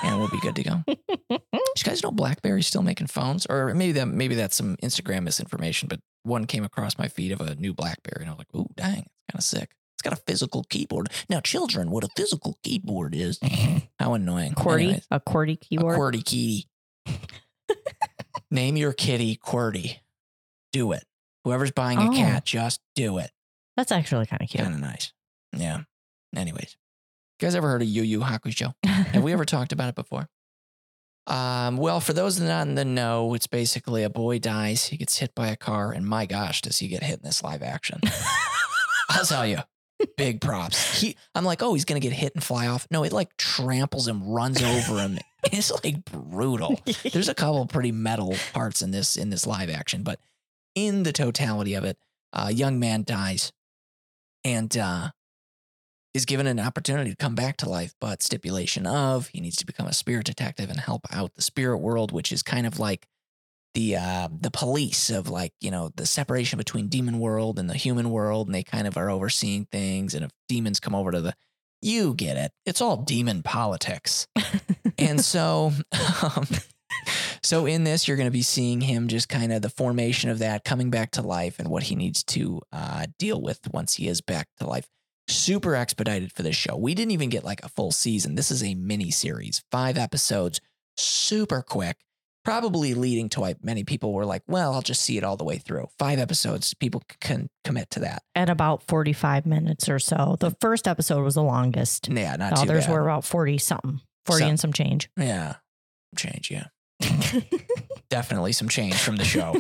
[0.03, 0.83] and we'll be good to go.
[1.29, 5.87] You guys know BlackBerry's still making phones, or maybe that maybe that's some Instagram misinformation,
[5.87, 8.69] but one came across my feed of a new BlackBerry, and I was like, "Ooh,
[8.75, 9.71] dang, it's kind of sick."
[10.01, 11.09] It's got a physical keyboard.
[11.29, 13.37] Now, children, what a physical keyboard is.
[13.99, 14.53] How annoying.
[14.55, 15.93] QWERTY, Anyways, a QWERTY keyboard.
[15.93, 16.67] a QWERTY kitty.
[18.51, 19.97] Name your kitty QWERTY.
[20.73, 21.03] Do it.
[21.43, 22.13] Whoever's buying a Oh.
[22.15, 23.29] cat, just do it.
[23.77, 24.63] That's actually kind of cute.
[24.63, 25.13] Kind of nice.
[25.55, 25.81] Yeah.
[26.35, 26.77] Anyways,
[27.39, 28.73] you guys ever heard of Yu Yu Hakusho?
[28.83, 30.27] Have we ever talked about it before?
[31.27, 34.85] Um, well, for those that are not in the know, it's basically a boy dies,
[34.85, 37.43] he gets hit by a car, and my gosh, does he get hit in this
[37.43, 37.99] live action?
[39.09, 39.59] I'll tell you,
[40.17, 40.99] big props.
[40.99, 42.87] He, I'm like, oh, he's gonna get hit and fly off.
[42.91, 45.19] No, it like tramples him, runs over him.
[45.51, 46.79] It's like brutal.
[47.11, 50.19] There's a couple pretty metal parts in this in this live action, but
[50.75, 51.97] in the totality of it,
[52.31, 53.51] a young man dies
[54.45, 55.09] and uh,
[56.13, 59.65] is given an opportunity to come back to life, but stipulation of he needs to
[59.65, 63.07] become a spirit detective and help out the spirit world, which is kind of like
[63.73, 67.77] the uh, the police of like you know the separation between demon world and the
[67.77, 70.13] human world, and they kind of are overseeing things.
[70.13, 71.33] And if demons come over to the,
[71.81, 74.27] you get it, it's all demon politics.
[74.97, 75.71] And so
[76.21, 76.47] um,
[77.41, 80.39] so in this you're going to be seeing him just kind of the formation of
[80.39, 84.07] that coming back to life and what he needs to uh, deal with once he
[84.07, 84.87] is back to life.
[85.27, 86.75] Super expedited for this show.
[86.75, 88.35] We didn't even get like a full season.
[88.35, 90.59] This is a mini series five episodes.
[90.97, 91.97] Super quick
[92.43, 95.43] probably leading to why many people were like well i'll just see it all the
[95.43, 100.37] way through five episodes people can commit to that At about 45 minutes or so.
[100.39, 102.07] The first episode was the longest.
[102.09, 102.93] yeah not The others bad.
[102.93, 105.09] were about 40 something, 40 So- and some change.
[105.17, 105.55] yeah
[106.17, 106.65] change yeah
[108.09, 109.55] definitely some change from the show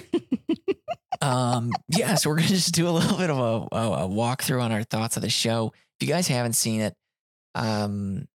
[1.21, 4.61] um yeah so we're gonna just do a little bit of a, a, a walkthrough
[4.61, 6.93] on our thoughts of the show if you guys haven't seen it
[7.55, 8.27] um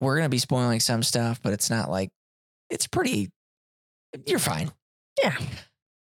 [0.00, 2.10] we're gonna be spoiling some stuff but it's not like
[2.70, 3.30] it's pretty
[4.26, 4.70] you're fine
[5.22, 5.36] Yeah.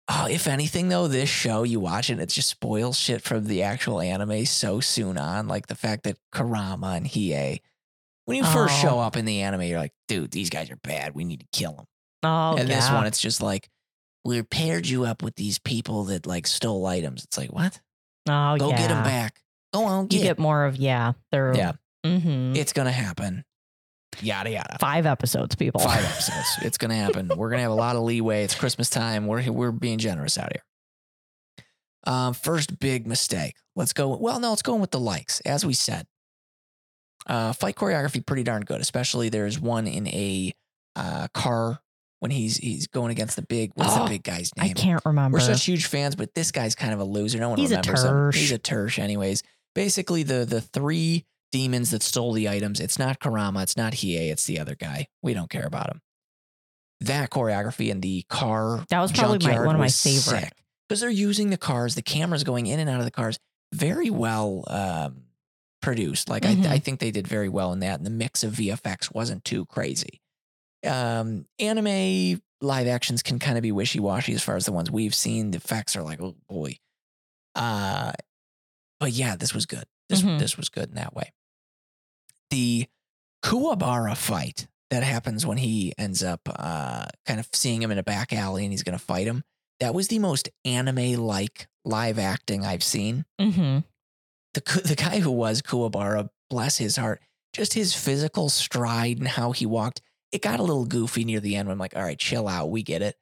[0.09, 3.63] oh if anything though this show you watch it it just spoils shit from the
[3.63, 7.61] actual anime so soon on like the fact that kurama and hiei
[8.25, 8.87] when you first Oh.
[8.87, 11.47] show up in the anime you're like dude these guys are bad we need to
[11.53, 11.85] kill them
[12.23, 12.75] Oh, and yeah.
[12.75, 13.67] this one, it's just like,
[14.23, 17.23] we paired you up with these people that like stole items.
[17.23, 17.81] It's like, what?
[18.29, 18.77] oh, Go yeah.
[18.77, 19.41] get them back.
[19.73, 20.23] Go on, You get.
[20.23, 21.13] get more of, yeah.
[21.31, 21.71] They're, Yeah.
[22.05, 23.43] hmm It's gonna happen.
[24.21, 24.77] Yada yada.
[24.79, 25.79] Five episodes, people.
[25.81, 26.57] Five episodes.
[26.63, 27.29] It's gonna happen.
[27.35, 28.43] We're gonna have a lot of leeway.
[28.43, 29.27] It's Christmas time.
[29.27, 30.63] We're we're being generous out here.
[32.05, 33.55] Um, first big mistake.
[33.75, 34.15] Let's go.
[34.17, 35.39] Well, no, let's go with the likes.
[35.41, 36.07] As we said,
[37.27, 38.81] uh, fight choreography pretty darn good.
[38.81, 40.51] Especially there's one in a
[40.95, 41.79] uh, car
[42.19, 43.71] when he's he's going against the big.
[43.75, 44.71] What's the Oh, big guy's name?
[44.71, 45.35] I can't remember.
[45.37, 47.37] We're such huge fans, but this guy's kind of a loser.
[47.39, 48.11] No one He's a remembers him.
[48.11, 48.33] tersh.
[48.35, 49.43] He's a tersh, anyways.
[49.75, 52.79] Basically, the the three demons that stole the items.
[52.79, 53.61] It's not Kurama.
[53.63, 54.31] It's not Hiei.
[54.31, 55.07] It's the other guy.
[55.21, 56.01] We don't care about him.
[57.01, 58.85] That choreography and the car.
[58.89, 60.53] That was probably my, one of my favorite.
[60.87, 61.95] because they're using the cars.
[61.95, 63.37] The cameras going in and out of the cars.
[63.73, 65.23] Very well um,
[65.81, 66.29] produced.
[66.29, 66.65] Like Mhm.
[66.67, 67.97] I, I think they did very well in that.
[67.99, 70.21] And the mix of VFX wasn't too crazy.
[70.85, 74.91] Um, anime live actions can kind of be wishy washy as far as the ones
[74.91, 75.51] we've seen.
[75.51, 76.77] The effects are like, oh boy.
[77.55, 78.11] Uh,
[78.99, 79.85] but yeah, this was good.
[80.09, 80.37] This Mhm.
[80.39, 81.31] this was good in that way.
[82.51, 82.87] The
[83.43, 88.03] Kuwabara fight that happens when he ends up uh, kind of seeing him in a
[88.03, 89.43] back alley and he's going to fight him.
[89.79, 93.25] That was the most anime like live acting I've seen.
[93.39, 93.79] hmm
[94.53, 97.21] The the guy who was Kuwabara, bless his heart,
[97.53, 100.01] just his physical stride and how he walked.
[100.31, 101.67] It got a little goofy near the end.
[101.67, 103.15] When I'm like, all right, chill out, we get it.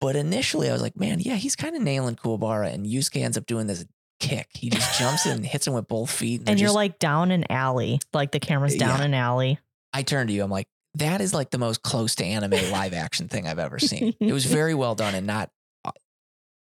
[0.00, 3.38] But initially, I was like, man, yeah, he's kind of nailing Kuwabara, and Yusuke ends
[3.38, 3.86] up doing this
[4.20, 4.48] kick.
[4.54, 6.40] He just jumps in and hits him with both feet.
[6.40, 9.04] And they're you're just- like down an alley, like the camera's down Yeah.
[9.06, 9.58] an alley.
[9.92, 10.42] I turn to you.
[10.42, 13.78] I'm like, that is like the most close to anime live action thing I've ever
[13.78, 14.14] seen.
[14.20, 15.50] It was very well done and not.
[15.84, 15.90] uh,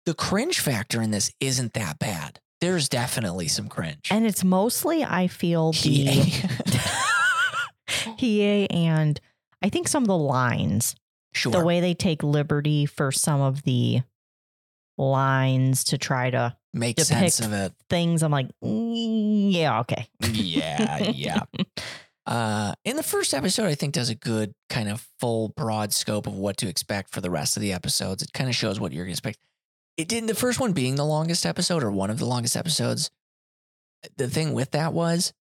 [0.06, 2.40] The cringe factor in this isn't that bad.
[2.62, 4.08] There's definitely some cringe.
[4.10, 6.42] And it's mostly, I feel, the He-
[8.18, 9.20] Hiei and
[9.62, 10.94] I think some of the lines,
[11.34, 11.52] sure.
[11.52, 14.00] the way they take liberty for some of the
[14.98, 17.72] lines to try to Make sense of it.
[17.88, 18.22] things.
[18.22, 20.08] I'm like, mm, yeah, okay.
[20.20, 21.40] Yeah, yeah.
[22.26, 26.26] Uh, in the first episode, I think does a good kind of full broad scope
[26.26, 28.20] of what to expect for the rest of the episodes.
[28.20, 29.38] It kind of shows what you're going to expect.
[29.96, 30.26] It didn't.
[30.26, 33.12] The first one being the longest episode or one of the longest episodes.
[34.16, 35.32] The thing with that was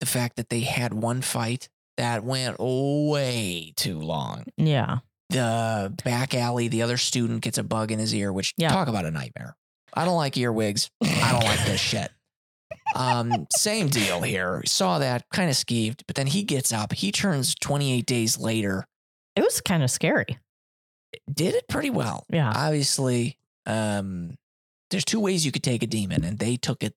[0.00, 4.44] the fact that they had one fight that went way too long.
[4.58, 4.98] Yeah.
[5.30, 8.68] The back alley, the other student gets a bug in his ear, which Yeah.
[8.68, 9.56] talk about a nightmare.
[9.96, 10.90] I don't like earwigs.
[11.02, 12.10] I don't like this shit.
[12.94, 14.62] Um, same deal here.
[14.66, 16.92] Saw that kind of skeeved, but then he gets up.
[16.92, 18.86] He turns 28 days later.
[19.34, 20.38] It was kind of scary.
[21.32, 22.24] Did it pretty well.
[22.30, 22.52] Yeah.
[22.54, 24.36] Obviously, um,
[24.90, 26.94] there's two ways you could take a demon, and they took it.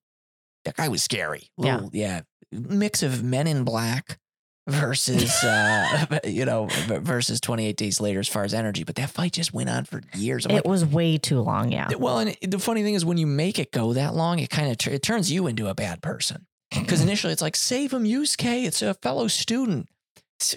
[0.64, 1.48] That guy was scary.
[1.56, 1.80] Yeah.
[1.92, 2.20] Yeah.
[2.52, 4.18] Mix of Men in Black
[4.68, 8.84] versus, uh, you know, versus 28 days later as far as energy.
[8.84, 10.46] But that fight just went on for years.
[10.46, 11.72] I'm it like, was way too long.
[11.72, 11.88] Yeah.
[11.98, 14.70] well, and the funny thing is, when you make it go that long, it kind
[14.70, 16.46] of it turns you into a bad person.
[16.78, 19.88] Because initially, it's like save him, Yusuke It's a fellow student.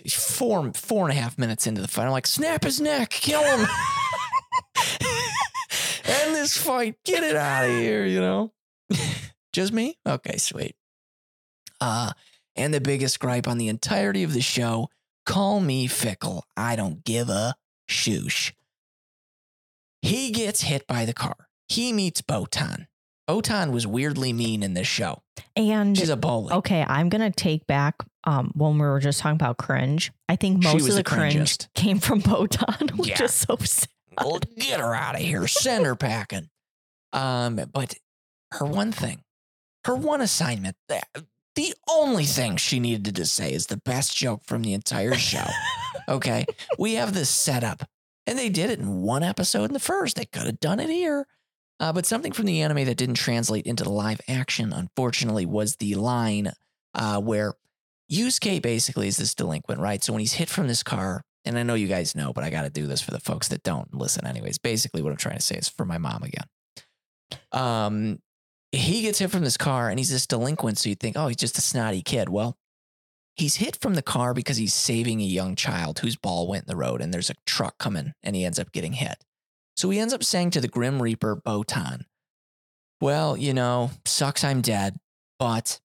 [0.10, 3.44] Four four and a half minutes into the fight, I'm like, snap his neck, kill
[3.44, 3.68] him,
[6.06, 8.06] end this fight, get it out of here.
[8.06, 8.54] You know,
[9.52, 9.98] just me.
[10.08, 10.76] Okay, sweet.
[11.82, 12.14] Uh,
[12.56, 14.90] and the biggest gripe on the entirety of the show:
[15.26, 16.46] call me fickle.
[16.58, 17.56] I don't give a
[17.90, 18.52] shoosh.
[20.02, 21.48] He gets hit by the car.
[21.68, 22.88] He meets Botan.
[23.30, 25.22] Botan was weirdly mean in this show.
[25.56, 26.52] And She's a bully.
[26.54, 30.12] okay, I'm gonna take back um when we were just talking about cringe.
[30.28, 33.24] I think most of the cringe came from Botan, which Yeah.
[33.24, 33.90] is so sad.
[34.18, 35.48] Well, get her out of here.
[35.48, 36.50] Send her packing.
[37.14, 37.96] Um, but
[38.52, 39.24] her one thing,
[39.86, 40.76] her one assignment,
[41.56, 45.46] the, only thing she needed to say is the best joke from the entire show.
[46.10, 46.46] Okay.
[46.78, 47.88] we have this setup,
[48.28, 50.18] and they did it in one episode in the first.
[50.18, 51.26] They could have done it here.
[51.80, 55.78] Uh, but something from the anime that didn't translate into the live action, unfortunately, was
[55.78, 56.52] the line
[56.94, 57.54] uh, where
[58.12, 60.04] Yusuke basically is this delinquent, right?
[60.04, 62.50] So when he's hit from this car, and I know you guys know, but I
[62.50, 64.58] got to do this for the folks that don't listen, anyways.
[64.58, 66.46] Basically, what I'm trying to say is for my mom again.
[67.52, 68.20] Um,
[68.74, 70.80] he gets hit from this car, and he's this delinquent.
[70.80, 72.28] So you think, oh, he's just a snotty kid.
[72.28, 72.58] Well,
[73.36, 76.68] he's hit from the car because he's saving a young child whose ball went in
[76.68, 79.24] the road, and there's a truck coming, and he ends up getting hit.
[79.76, 82.06] So he ends up saying to the Grim Reaper, Botan,
[83.00, 84.98] Well, you know, sucks I'm dead,
[85.40, 85.80] but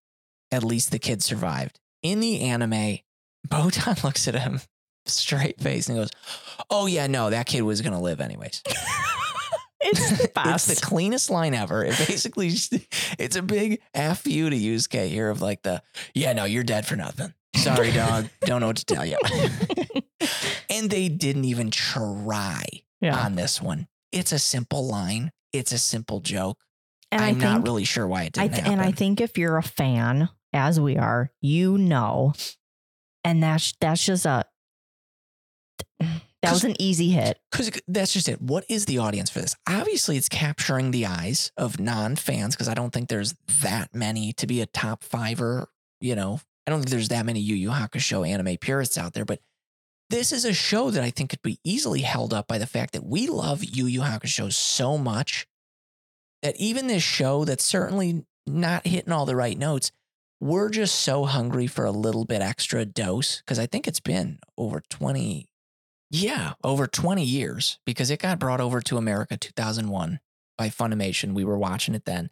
[0.51, 1.79] at least the kid survived.
[2.03, 2.99] In the anime,
[3.49, 4.61] Botan looks at him
[5.07, 6.11] straight face and goes,
[6.71, 8.63] Oh, yeah, no, that kid was going to live anyways.
[9.89, 11.85] It's the it's the cleanest line ever.
[11.85, 12.49] It basically,
[13.19, 15.83] it's a big F you to Yusuke here of like the,
[16.15, 17.35] yeah, no, you're dead for nothing.
[17.57, 18.29] Sorry, dog.
[18.43, 19.19] Don't know what to tell you.
[20.71, 22.65] and they didn't even try
[23.01, 23.19] yeah.
[23.19, 23.89] on this one.
[24.13, 25.33] It's a simple line.
[25.53, 26.59] It's a simple joke.
[27.11, 28.79] and I'm I not really sure why it didn't th- happen.
[28.79, 32.35] and I think if you're a fan, as we are, you know
[33.25, 34.45] and that's that's just a
[36.43, 37.39] that was an easy hit.
[37.51, 38.41] Because that's just it.
[38.41, 39.57] What is the audience for this?
[39.69, 44.33] Obviously, it's capturing the eyes of non fans because I don't think there's that many
[44.35, 45.69] to be a top fiver.
[46.01, 49.25] You know, I don't think there's that many Yu Yu Hakusho anime purists out there,
[49.25, 49.41] but
[50.11, 52.93] this is a show that I think could be easily held up by the fact
[52.93, 55.47] that we love Yu Yu Hakusho so much
[56.43, 59.93] that even this show that's certainly not hitting all the right notes,
[60.41, 64.39] we're just so hungry for a little bit extra dose because I think it's been
[64.57, 65.47] over 20,
[66.11, 70.21] yeah, over 20 years because it got brought over to America 2001
[70.57, 71.35] by Funimation.
[71.35, 72.31] We were watching it then.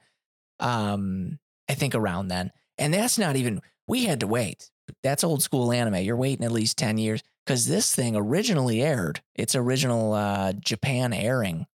[0.59, 2.53] Um, I think around then.
[2.79, 4.71] And that's not even, we had to wait.
[5.03, 5.97] That's old school anime.
[5.97, 11.12] You're waiting at least 10 years because this thing originally aired, its original uh, Japan
[11.12, 11.67] airing,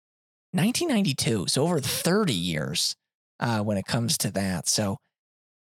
[0.53, 1.45] 1992.
[1.47, 2.95] So over 30 years
[3.39, 4.67] uh, when it comes to that.
[4.67, 4.97] So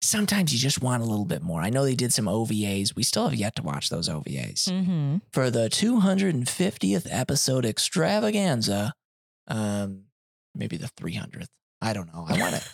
[0.02, 1.60] sometimes you just want a little bit more.
[1.60, 2.96] I know they did some OVAs.
[2.96, 4.68] We still have yet to watch those OVAs.
[4.68, 5.16] Mm-hmm.
[5.32, 8.94] For the 250th episode extravaganza,
[9.48, 10.04] um,
[10.54, 11.48] maybe the 300th.
[11.82, 12.24] I don't know.
[12.28, 12.68] I want it.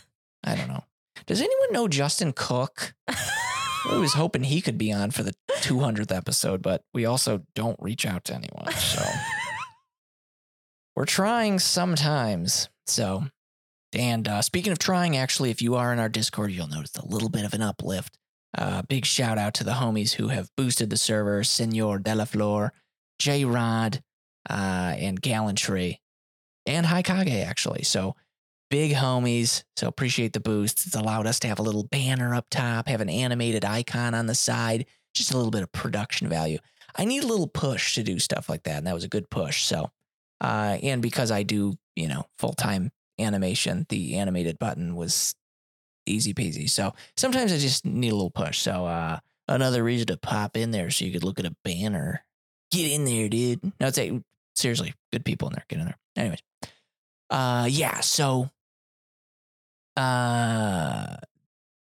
[0.45, 0.85] I don't know.
[1.27, 2.95] Does anyone know Justin Cook?
[3.09, 7.79] I was hoping he could be on for the 200th episode, but we also don't
[7.81, 8.73] reach out to anyone.
[8.73, 9.03] So
[10.97, 12.69] we're trying sometimes.
[12.87, 13.25] So,
[13.93, 17.07] and uh, speaking of trying, actually, if you are in our Discord, you'll notice a
[17.07, 18.19] little bit of an uplift.
[18.57, 22.71] Uh, big shout out to the homies who have boosted the server Senor Delaflor,
[23.19, 24.03] J Rod,
[24.49, 26.01] uh, and Gallantry,
[26.65, 27.83] and Haikage, actually.
[27.83, 28.17] So,
[28.71, 29.63] big homies.
[29.77, 30.87] So, appreciate the boosts.
[30.87, 34.27] It's allowed us to have a little banner up top, have an animated icon on
[34.27, 36.59] the side, just a little bit of production value.
[36.97, 38.79] I need a little push to do stuff like that.
[38.79, 39.63] And that was a good push.
[39.65, 39.91] So,
[40.41, 45.35] uh, and because I do, you know, full time animation, the animated button was
[46.07, 46.69] easy peasy.
[46.71, 48.59] So sometimes I just need a little push.
[48.59, 52.25] So, uh, another reason to pop in there so you could look at a banner.
[52.71, 53.63] Get in there, dude.
[53.81, 54.23] No, it's a,
[54.55, 55.65] seriously, good people in there.
[55.69, 55.99] Get in there.
[56.17, 56.43] Anyways,
[57.31, 58.01] uh, yeah.
[58.01, 58.51] So,
[59.97, 61.17] uh,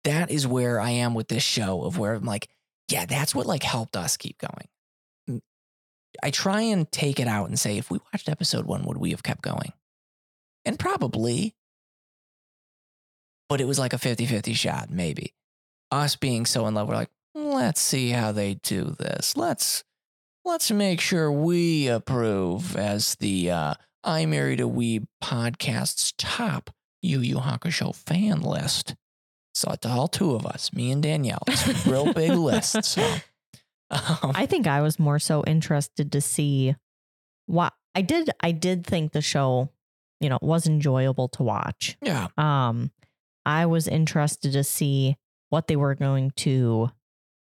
[0.05, 2.49] that is where I am with this show of where I'm like,
[2.89, 5.41] yeah, that's what like helped us keep going.
[6.23, 9.11] I try and take it out and say, if we watched episode one, would we
[9.11, 9.73] have kept going?
[10.65, 11.55] And probably,
[13.49, 15.35] but it was like a 50 50 shot, maybe.
[15.91, 19.37] Us being so in love, we're like, let's see how they do this.
[19.37, 19.85] Let's
[20.45, 26.71] let's make sure we approve as the uh, I Married a Weeb podcast's top
[27.03, 28.95] Yu Yu Hakusho fan list.
[29.55, 31.43] So it's all two of us, me and Danielle.
[31.49, 32.85] It's a real big list.
[32.85, 33.03] So
[33.91, 36.77] um, I think I was more so interested to see
[37.47, 38.31] what I did.
[38.41, 39.71] I did think the show,
[40.21, 41.97] you know, it was enjoyable to watch.
[42.03, 42.91] yeah, Um,
[43.47, 45.17] I was interested to see
[45.49, 46.91] what they were going to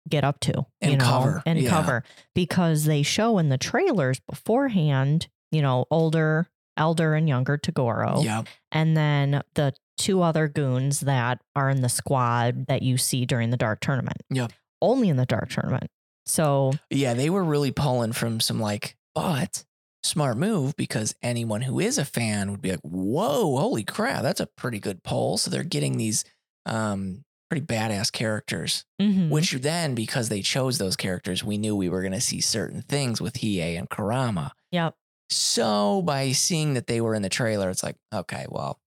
[0.07, 1.69] get up to, you And know, cover, and yeah.
[1.69, 8.23] cover because they show in the trailers beforehand, you know, older, elder, and younger Toguro,
[8.23, 13.25] yeah, and then the two other goons that are in the squad that you see
[13.25, 14.21] during the dark tournament.
[14.29, 14.47] Yeah.
[14.81, 15.89] only in the dark tournament.
[16.27, 17.13] So yeah.
[17.15, 19.65] They were really pulling from some like, but
[20.07, 24.39] smart move because anyone who is a fan would be like, whoa, holy crap, that's
[24.39, 25.37] a pretty good poll.
[25.37, 26.23] So they're getting these
[26.65, 29.29] um, pretty badass characters mhm.
[29.29, 32.81] which then because they chose those characters we knew we were going to see certain
[32.81, 34.93] things with hiei and kurama yep,
[35.29, 38.81] so by seeing that they were in the trailer it's like okay well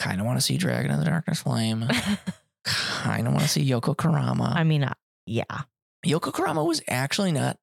[0.00, 1.86] kind of want to see dragon of the darkness flame.
[2.64, 4.92] Kind of want to see yoko kurama I mean, uh,
[5.26, 5.62] yeah,
[6.04, 7.58] yoko kurama was actually not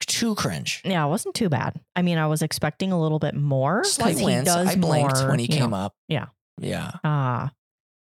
[0.00, 1.80] too cringe yeah, it wasn't too bad.
[1.96, 5.38] I mean, I was expecting a little bit more slight wins i blinked more, when
[5.38, 6.26] he came know, up yeah.
[6.60, 7.48] yeah Uh,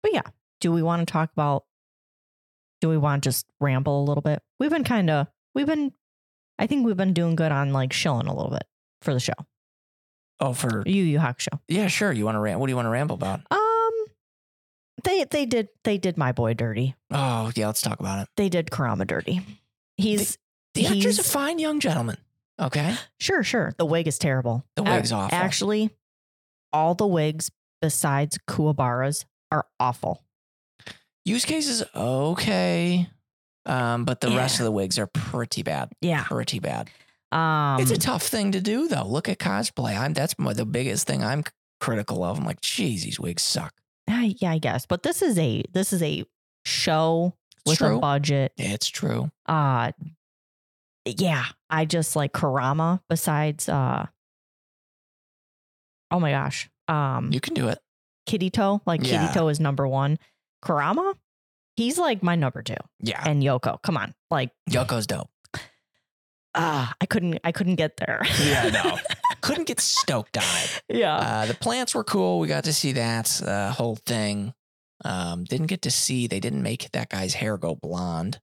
[0.02, 0.22] but yeah,
[0.61, 1.64] do we want to talk about?
[2.81, 4.42] Do we want to just ramble a little bit?
[4.59, 5.92] We've been kind of, we've been,
[6.59, 8.64] I think we've been doing good on like shilling a little bit
[9.02, 9.35] for the show.
[10.40, 11.61] oh for Yu Yu Hakusho.
[11.68, 13.90] yeah sure you want to ram- what do you want to ramble about Um,
[15.05, 16.94] they they did they did my boy dirty.
[17.11, 19.42] oh yeah let's talk about it They did Kurama dirty.
[19.96, 20.38] He's
[20.75, 22.17] the actor's a fine young gentleman
[22.61, 24.64] okay sure sure the wig is terrible.
[24.77, 25.37] The Ac- wig's awful.
[25.39, 25.91] Actually,
[26.73, 27.51] all the wigs
[27.81, 30.23] besides Kuwabara's are awful.
[31.25, 33.09] Use cases okay,
[33.66, 35.91] um, but the rest of the wigs are pretty bad.
[36.01, 36.25] Yeah.
[36.25, 36.91] Pretty bad.
[37.31, 39.07] Um, it's a tough thing to do, though.
[39.07, 39.97] Look at cosplay.
[39.99, 41.45] I'm that's my, the biggest thing I'm
[41.81, 42.39] critical of.
[42.39, 43.73] I'm like, geez, these wigs suck.
[44.09, 44.85] I- yeah, I guess.
[44.85, 46.25] But this is a this is a
[46.64, 47.97] show It's with true.
[47.97, 48.53] a budget.
[48.59, 49.31] It's true.
[49.47, 49.93] Uh
[51.05, 54.07] yeah, I just like Kurama besides uh
[56.11, 56.68] Oh my gosh.
[56.88, 57.78] Um You can do it.
[58.28, 59.28] Kirito, like Yeah.
[59.28, 60.18] Kirito is number 1.
[60.64, 61.14] Karama,
[61.76, 62.74] he's like my number 2.
[63.00, 64.14] Yeah, And Yoko, come on.
[64.30, 65.30] Like Yoko's dope.
[66.55, 68.22] ah, I couldn't I couldn't get there.
[68.44, 68.98] Yeah, no.
[69.40, 70.82] Couldn't get stoked on it.
[70.88, 71.16] yeah.
[71.16, 72.38] Uh, the plants were cool.
[72.38, 74.55] We got to see that uh, whole thing.
[75.05, 76.28] Um, didn't get to see.
[76.28, 78.38] They didn't make that guy's hair go blonde.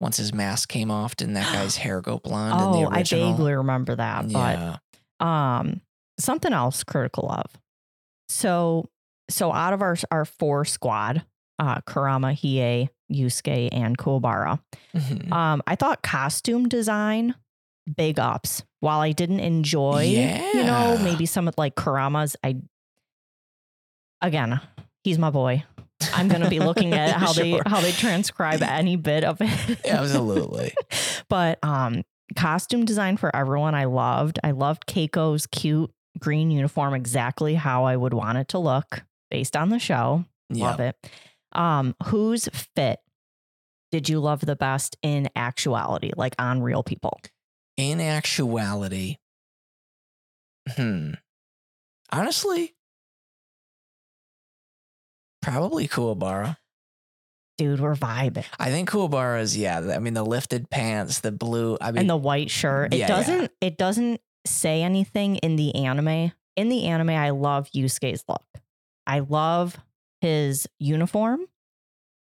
[0.00, 3.54] Once his mask came off, didn't that guy's hair go blonde in oh, I vaguely
[3.54, 4.76] remember that, yeah.
[5.20, 5.80] but um
[6.18, 7.46] something else critical of.
[8.28, 8.88] So
[9.30, 11.24] so out of our our four squad,
[11.58, 14.60] uh Kurama, Hiei, Yusuke, and Kuwabara,
[14.94, 15.32] Mhm.
[15.32, 17.34] um, I thought costume design,
[17.96, 18.62] big ups.
[18.80, 22.56] While I didn't enjoy, you know, maybe some of like Kurama's, I
[24.20, 24.60] again,
[25.04, 25.64] he's my boy.
[26.16, 27.44] I'm gonna be looking at how Sure.
[27.44, 29.84] they how they transcribe any bit of it.
[29.86, 30.72] Absolutely.
[31.28, 32.02] but um
[32.36, 34.38] costume design for everyone I loved.
[34.42, 39.56] I loved Keiko's cute green uniform exactly how I would want it to look based
[39.56, 40.24] on the show.
[40.50, 40.96] Love it.
[41.52, 43.00] Um whose fit
[43.92, 47.20] did you love the best in actuality, like on real people?
[47.76, 49.16] In actuality,
[50.76, 51.12] hmm.
[52.12, 52.74] Honestly,
[55.46, 56.56] probably Kuwabara.
[57.58, 58.44] Dude, we're vibing.
[58.58, 59.78] I think Kuwabara's, yeah.
[59.78, 61.78] I mean, the lifted pants, the blue.
[61.80, 62.92] I mean, and the white shirt.
[62.92, 63.16] It yeah, yeah.
[63.16, 66.32] doesn't it doesn't say anything in the anime.
[66.56, 68.44] In the anime, I love Yusuke's look.
[69.06, 69.76] I love
[70.20, 71.40] his uniform.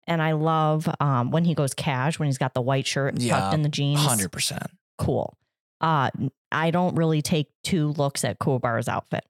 [0.06, 3.38] And I love um, when he goes cash, when he's got the white shirt Yeah,
[3.40, 4.00] tucked in the jeans.
[4.00, 4.66] 100%.
[4.98, 5.34] Cool.
[5.80, 6.10] Uh,
[6.52, 9.24] I don't really take two looks at Kuwabara's outfit.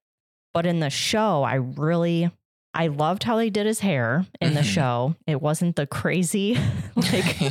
[0.53, 2.30] But in the show, I really
[2.74, 4.64] I loved how they did his hair in the Mhm.
[4.74, 5.14] show.
[5.26, 6.54] It wasn't the crazy
[6.96, 7.50] like Yeah.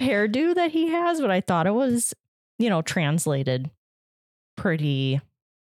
[0.00, 2.14] hairdo that he has, but I thought it was,
[2.58, 3.70] you know, translated
[4.56, 5.20] pretty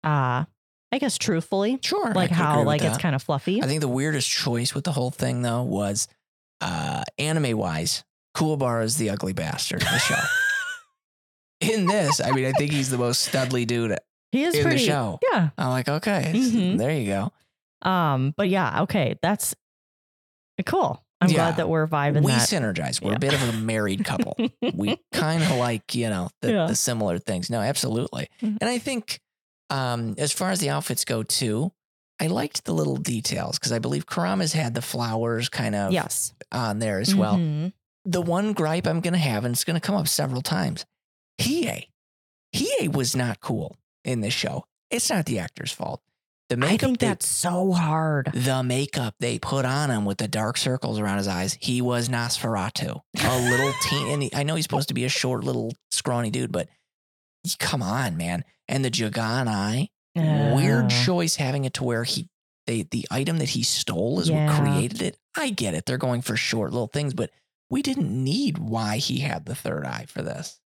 [0.04, 0.44] uh
[0.92, 1.78] I guess truthfully.
[1.82, 2.12] Sure.
[2.14, 3.62] Like how like it's kind of fluffy.
[3.62, 6.06] I think the weirdest choice with the whole thing, though, was
[6.60, 8.04] uh, anime wise,
[8.36, 10.20] Kuwabara is the ugly bastard in the show.
[11.60, 13.98] in this, I mean, I think he's the most studly dude
[14.32, 15.18] he is in pretty the show.
[15.32, 15.50] Yeah.
[15.58, 16.78] I'm like, okay, Mhm.
[16.78, 17.32] there you go.
[17.86, 19.54] Um, but yeah, okay, that's
[20.64, 21.02] cool.
[21.20, 21.34] I'm Yeah.
[21.36, 22.48] glad that we're vibing we that.
[22.48, 23.00] synergize.
[23.00, 23.16] We're Yeah.
[23.16, 24.36] a bit of a married couple.
[24.74, 26.66] we kind of like, you know, the, Yeah.
[26.66, 27.48] the similar things.
[27.48, 28.28] No, absolutely.
[28.42, 28.58] Mhm.
[28.60, 29.20] And I think
[29.68, 31.72] um, as far as the outfits go, too,
[32.20, 36.32] I liked the little details because I believe Kurama's had the flowers kind of yes.
[36.52, 37.34] on there as well.
[37.36, 37.72] Mhm.
[38.04, 40.84] The one gripe I'm going to have, and it's going to come up several times
[41.40, 41.88] Hiei.
[42.54, 44.64] Hiei was not cool in this show.
[44.90, 46.00] It's not the actor's fault.
[46.48, 48.30] The makeup I think they- that's so hard.
[48.32, 52.08] the makeup they put on him with the dark circles around his eyes, he was
[52.08, 53.00] Nosferatu.
[53.24, 54.08] A little teen.
[54.12, 56.68] And he, I know he's supposed to be a short, little, scrawny dude, but
[57.58, 58.44] come on, man.
[58.68, 62.28] And the Jagan eye, weird choice having it to where he,
[62.68, 64.46] they, the item that he stole is Yeah.
[64.46, 65.16] what created it.
[65.36, 65.84] I get it.
[65.84, 67.30] They're going for short little things, but
[67.70, 70.60] we didn't need why he had the third eye for this.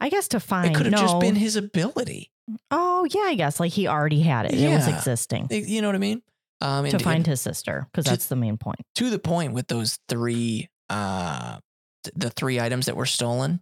[0.00, 2.31] I guess to find It could have just been his ability.
[2.70, 4.54] Oh yeah, I guess like he already had it.
[4.54, 4.96] It was Yeah.
[4.96, 6.22] existing You know what I mean?
[6.60, 8.80] Um, to and- find and- his sister because to- that's the main point.
[8.96, 11.58] to the point with those three uh
[12.04, 13.60] th- the three items that were stolen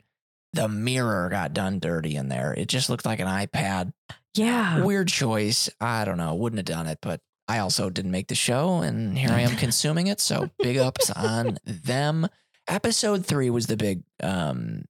[0.53, 3.93] the mirror got done dirty in there it just looked like an ipad
[4.35, 4.83] Yeah.
[4.83, 8.35] weird choice i don't know wouldn't have done it but i also didn't make the
[8.35, 12.27] show and here i am consuming it so big ups on them
[12.67, 14.85] episode three was the big um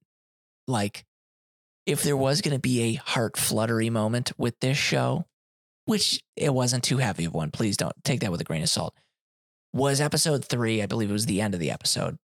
[0.67, 1.05] like
[1.91, 5.25] if there was going to be a heart fluttery moment with this show
[5.85, 8.69] which it wasn't too heavy of one please don't take that with a grain of
[8.69, 8.95] salt
[9.73, 10.81] was episode three.
[10.81, 12.17] I believe it was the end of the episode.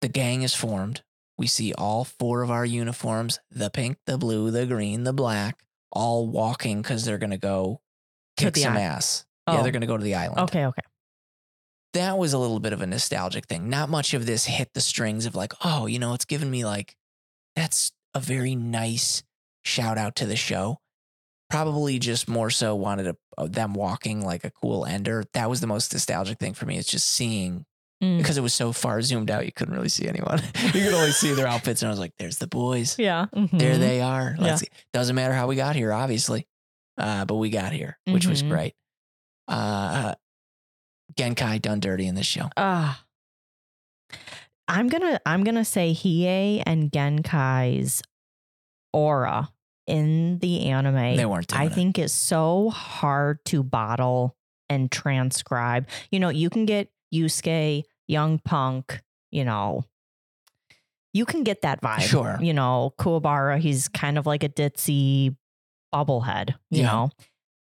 [0.00, 1.02] The gang is formed.
[1.36, 5.58] We see all four of our uniforms the pink, the blue, the green, the black
[5.92, 7.80] all walking because they're going to go
[8.38, 9.26] kick some ass.
[9.46, 9.62] Yeah, Oh.
[9.62, 10.40] they're going to go to the island.
[10.40, 10.64] Okay.
[10.64, 10.82] Okay.
[11.92, 13.68] That was a little bit of a nostalgic thing.
[13.68, 16.64] Not much of this hit the strings of like, oh, you know, it's given me
[16.64, 16.96] like,
[17.54, 19.22] that's a very nice
[19.64, 20.78] shout out to the show.
[21.50, 25.24] Probably just more so wanted a, uh, them walking like a cool ender.
[25.34, 26.76] That was the most nostalgic thing for me.
[26.78, 27.64] It's just seeing
[28.02, 28.18] Mm.
[28.18, 30.38] because it was so far zoomed out, you couldn't really see anyone.
[30.64, 32.94] you could only see their outfits, and I was like, "There's the boys.
[32.98, 33.24] Yeah.
[33.32, 33.78] There mhm.
[33.78, 34.68] they are." Let's see.
[34.92, 36.46] Doesn't matter how we got here, obviously,
[36.98, 38.50] uh, but we got here, which was Mhm.
[38.50, 38.74] great.
[39.48, 40.14] Uh,
[41.16, 42.50] Genkai done dirty in this show.
[42.56, 43.02] Ah.
[44.68, 48.02] I'm gonna I'm gonna say Hiei and Genkai's
[48.92, 49.50] aura
[49.86, 51.54] in the anime They weren't.
[51.56, 51.72] I it.
[51.72, 54.36] think is so hard to bottle
[54.68, 55.86] and transcribe.
[56.10, 59.00] You know, you can get Yusuke, young punk,
[59.30, 59.84] you know,
[61.12, 62.00] you can get that vibe.
[62.00, 62.36] Sure.
[62.40, 65.36] You know, Kuwabara, he's kind of like a ditzy
[65.94, 66.92] bubblehead, you Yeah.
[66.92, 67.10] know.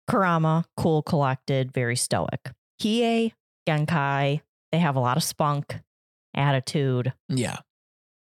[0.10, 2.52] Kurama, cool, collected, very stoic.
[2.82, 3.34] Hiei,
[3.68, 4.42] Genkai,
[4.72, 5.80] they have a lot of spunk,
[6.34, 7.14] attitude.
[7.30, 7.58] Yeah,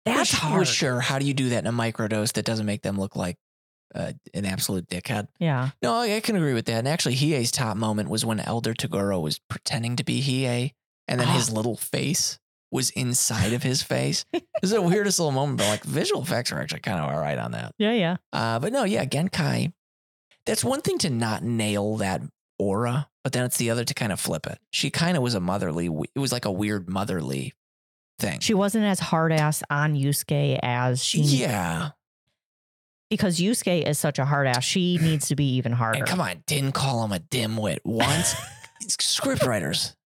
[0.05, 0.59] That's Which- hard.
[0.61, 1.01] which, sure.
[1.01, 3.37] How do you do that in a microdose that doesn't make them look like
[3.95, 5.29] uh, an absolute dickhead?
[5.39, 5.71] Yeah.
[5.83, 6.79] No, I I can agree with that.
[6.79, 10.73] And actually, Hiei's top moment was when Elder Toguro was pretending to be Hiei,
[11.09, 12.39] and then his little face
[12.73, 14.25] was inside of his face.
[14.57, 17.21] It was the weirdest little moment, but like visual effects are actually kind of all
[17.21, 17.75] right on that.
[17.79, 17.93] Yeah.
[17.93, 18.17] Yeah.
[18.33, 19.73] Uh, but no, yeah, Genkai.
[20.47, 22.23] That's one thing to not nail that
[22.59, 24.59] aura, but then it's the other to kind of flip it.
[24.73, 25.87] She kind of was a motherly.
[26.15, 27.53] It was like a weird motherly
[28.19, 28.41] thing.
[28.41, 31.91] She wasn't as hard ass on Yusuke as she yeah,
[33.11, 34.65] because Yusuke is such a hard ass.
[34.65, 35.99] She needs to be even harder.
[35.99, 38.35] and come on, didn't call him a dimwit once.
[38.89, 39.97] Script writers,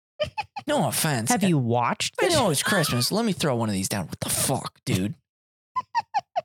[0.67, 1.31] no offense.
[1.31, 2.15] Have you watched?
[2.21, 3.11] I know it's Christmas.
[3.11, 4.07] Let me throw one of these down.
[4.07, 5.15] What the fuck, dude?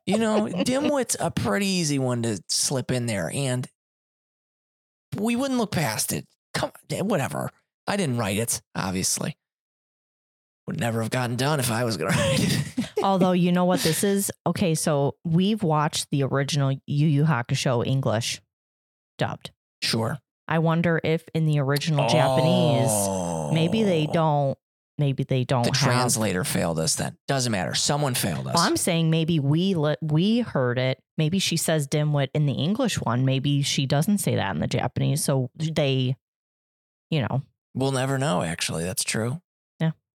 [0.06, 3.68] you know, dimwit's a pretty easy one to slip in there, and
[5.18, 6.28] we wouldn't look past it.
[6.54, 7.52] Come on, whatever.
[7.88, 9.38] I didn't write it, obviously.
[10.68, 12.90] Would never have gotten done if I was going to write it.
[13.04, 14.32] Although you know what this is?
[14.48, 18.42] Okay, so we've watched the original Yu Yu Hakusho English
[19.18, 19.52] dubbed.
[19.84, 20.18] sure.
[20.48, 22.92] I wonder if in the original Japanese,
[23.54, 24.14] maybe they Oh.
[24.14, 24.58] don't.
[24.98, 25.78] Maybe they don't The have.
[25.92, 27.18] translator failed us then.
[27.28, 27.74] Doesn't matter.
[27.76, 28.54] Someone failed us.
[28.56, 31.02] Well, I'm saying maybe we li- we heard it.
[31.18, 33.26] Maybe she says dimwit in the English one.
[33.26, 35.22] Maybe she doesn't say that in the Japanese.
[35.24, 36.16] So they,
[37.10, 37.42] you know,
[37.74, 38.86] We'll never know, actually.
[38.86, 39.42] That's true.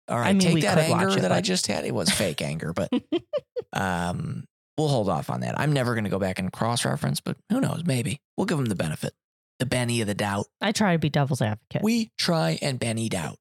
[0.10, 0.36] All right.
[0.36, 1.86] mean, take that anger it, that I just had.
[1.86, 2.89] It was fake anger, but
[3.74, 4.45] um,
[4.78, 5.60] we'll hold off on that.
[5.60, 7.84] I'm never going to go back and cross reference, but who knows?
[7.86, 9.14] Maybe we'll give them the benefit,
[9.60, 10.47] the Benny of the doubt.
[10.62, 11.84] I try to be devil's advocate.
[11.84, 13.38] We try and Benny doubt.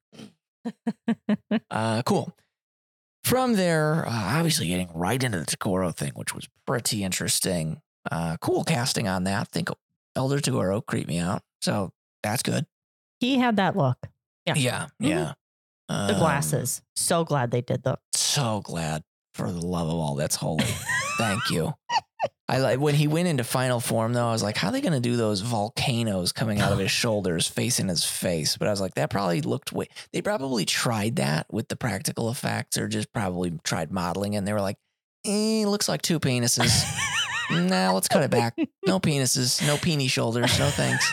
[1.70, 2.34] uh, cool.
[3.24, 7.80] From there, uh, obviously getting right into the Toguro thing, which was pretty interesting.
[8.10, 9.40] Uh, cool casting on that.
[9.40, 9.70] I think
[10.16, 11.42] Elder Toguro creeped me out.
[11.60, 11.92] So
[12.22, 12.66] that's good.
[13.20, 13.98] he had that look.
[14.46, 14.54] Yeah.
[14.56, 14.86] Yeah.
[14.98, 15.32] Yeah.
[15.88, 16.82] The Um, glasses.
[16.96, 17.98] So glad they did the.
[18.14, 19.02] so glad
[19.34, 20.64] for the love of all that's holy.
[21.18, 21.72] Thank you.
[22.48, 24.26] I like when he went into final form though.
[24.28, 26.90] I was like, how are they going to do those volcanoes coming out of his
[27.02, 28.56] shoulders, facing his face?
[28.56, 29.88] But I was like, that probably looked way.
[30.12, 34.52] They probably tried that with the practical effects, or just probably tried modeling, and they
[34.52, 34.76] were like,
[35.26, 36.84] eh, looks like two penises.
[37.50, 38.56] nah, let's cut it back.
[38.86, 40.58] No penises, no peenie shoulders.
[40.58, 41.12] No thanks.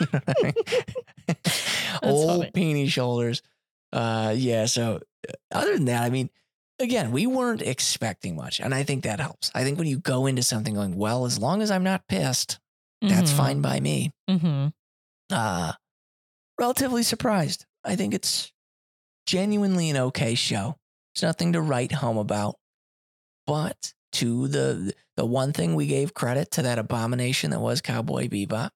[2.02, 2.50] Old funny.
[2.52, 3.42] peenie shoulders.
[3.92, 4.66] Uh, yeah.
[4.66, 6.30] So uh, other than that, I mean,
[6.78, 9.50] again, we weren't expecting much, and I think that helps.
[9.54, 12.58] I think when you go into something going well, as long as I'm not pissed,
[13.00, 13.36] that's Mhm.
[13.36, 14.12] fine by me.
[14.28, 14.68] Mm-hmm.
[15.30, 15.72] Uh,
[16.58, 17.66] relatively surprised.
[17.84, 18.52] I think it's
[19.26, 20.76] genuinely an okay show.
[21.14, 22.56] It's nothing to write home about,
[23.46, 28.28] but to the the one thing we gave credit to that abomination that was Cowboy
[28.28, 28.70] Bebop.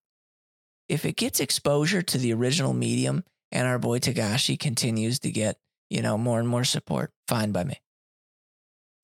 [0.89, 5.57] If it gets exposure to the original medium and our boy Togashi continues to get,
[5.89, 7.81] you know, more and more support, fine by me.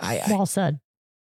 [0.00, 0.80] I, I Well said.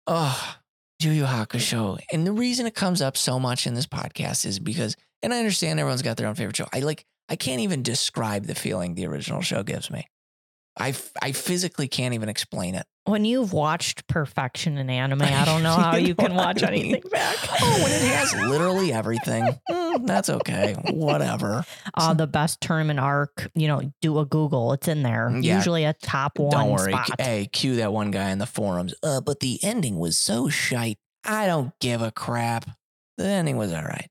[0.06, 0.56] Oh,
[1.00, 1.98] Yu Yu Hakusho.
[2.12, 5.38] And the reason it comes up so much in this podcast is because, and I
[5.38, 6.66] understand everyone's got their own favorite show.
[6.72, 10.06] I like, I can't even describe the feeling the original show gives me.
[10.76, 12.84] I, f- I physically can't even explain it.
[13.04, 16.62] When you've watched perfection in anime, I don't know how You you know can watch
[16.62, 16.86] I mean?
[16.86, 17.36] anything back.
[17.60, 19.58] Oh, when it has literally everything, mm,
[20.02, 20.74] that's okay.
[20.90, 21.64] Whatever.
[21.94, 24.72] uh, the best tournament arc, you know, do a Google.
[24.72, 25.30] It's in there.
[25.40, 25.56] Yeah.
[25.56, 26.92] Usually a top one Don't worry.
[26.92, 27.20] spot.
[27.20, 28.94] Hey, cue that one guy in the forums.
[29.02, 30.98] Uh, but the ending was so shite.
[31.24, 32.68] I don't give a crap.
[33.16, 34.08] The ending was all right.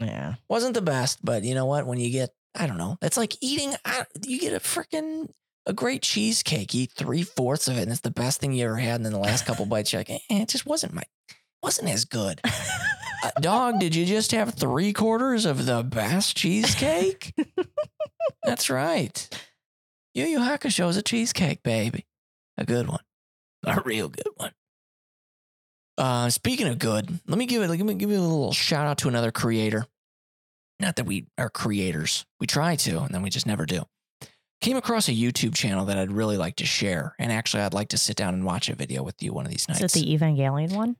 [0.00, 0.34] Yeah.
[0.48, 1.86] wasn't the best, but you know what?
[1.86, 3.74] When you get, I don't know, it's like eating.
[3.84, 5.28] I- You get a freaking
[5.64, 6.74] a great cheesecake.
[6.74, 8.96] Eat three fourths of it, and it's the best thing you ever had.
[8.96, 11.02] And then the last couple bites, you're like, eh, it just wasn't my,
[11.62, 12.40] wasn't as good.
[13.26, 17.34] Uh, dog, did you just have three quarters of the best cheesecake?
[18.44, 19.28] That's right.
[20.14, 22.06] Yu Yu Hakusho is a cheesecake, baby,
[22.56, 23.00] a good one,
[23.64, 24.52] a real good one.
[25.98, 27.68] Uh, speaking of good, let me give it.
[27.68, 29.86] Let me give you a little shout out to another creator.
[30.78, 33.82] Not that we are creators, we try to, and then we just never do.
[34.60, 37.88] Came across a YouTube channel that I'd really like to share, and actually, I'd like
[37.88, 39.80] to sit down and watch a video with you one of these nights.
[39.80, 40.96] Is it the Evangelion one?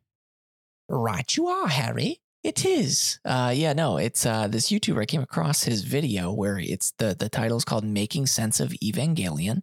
[0.89, 2.20] Right, you are, Harry.
[2.45, 3.18] It is.
[3.24, 5.03] Uh, yeah, no, it's uh, this YouTuber.
[5.03, 8.70] I came across his video where it's the the title is called "Making Sense of
[8.70, 9.62] Evangelion."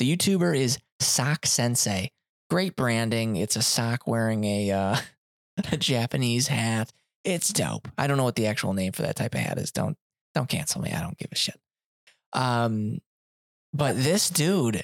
[0.00, 2.10] The YouTuber is Sock Sensei.
[2.50, 3.36] Great branding.
[3.36, 4.96] It's a sock wearing a uh,
[5.72, 6.92] a Japanese hat.
[7.22, 7.86] It's dope.
[7.96, 9.70] I don't know what the actual name for that type of hat is.
[9.70, 9.96] Don't
[10.34, 10.90] don't cancel me.
[10.90, 11.60] I don't give a shit.
[12.32, 12.98] Um,
[13.72, 14.82] but this dude,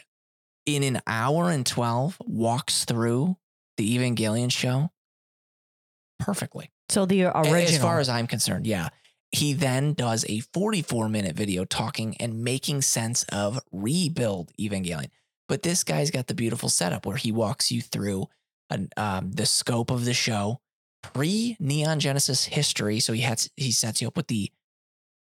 [0.64, 3.36] in an hour and twelve, walks through
[3.76, 4.92] the Evangelion show
[6.24, 6.70] perfectly.
[6.88, 7.54] So the original.
[7.56, 8.88] As far as I'm concerned, yeah.
[9.30, 15.08] He then does a 44 minute video talking and making sense of rebuild Evangelion.
[15.48, 18.26] But this guy's got the beautiful setup where he walks you through
[18.70, 20.60] an, um, the scope of the show,
[21.02, 23.00] pre Neon Genesis history.
[23.00, 24.50] So he has he sets you up with the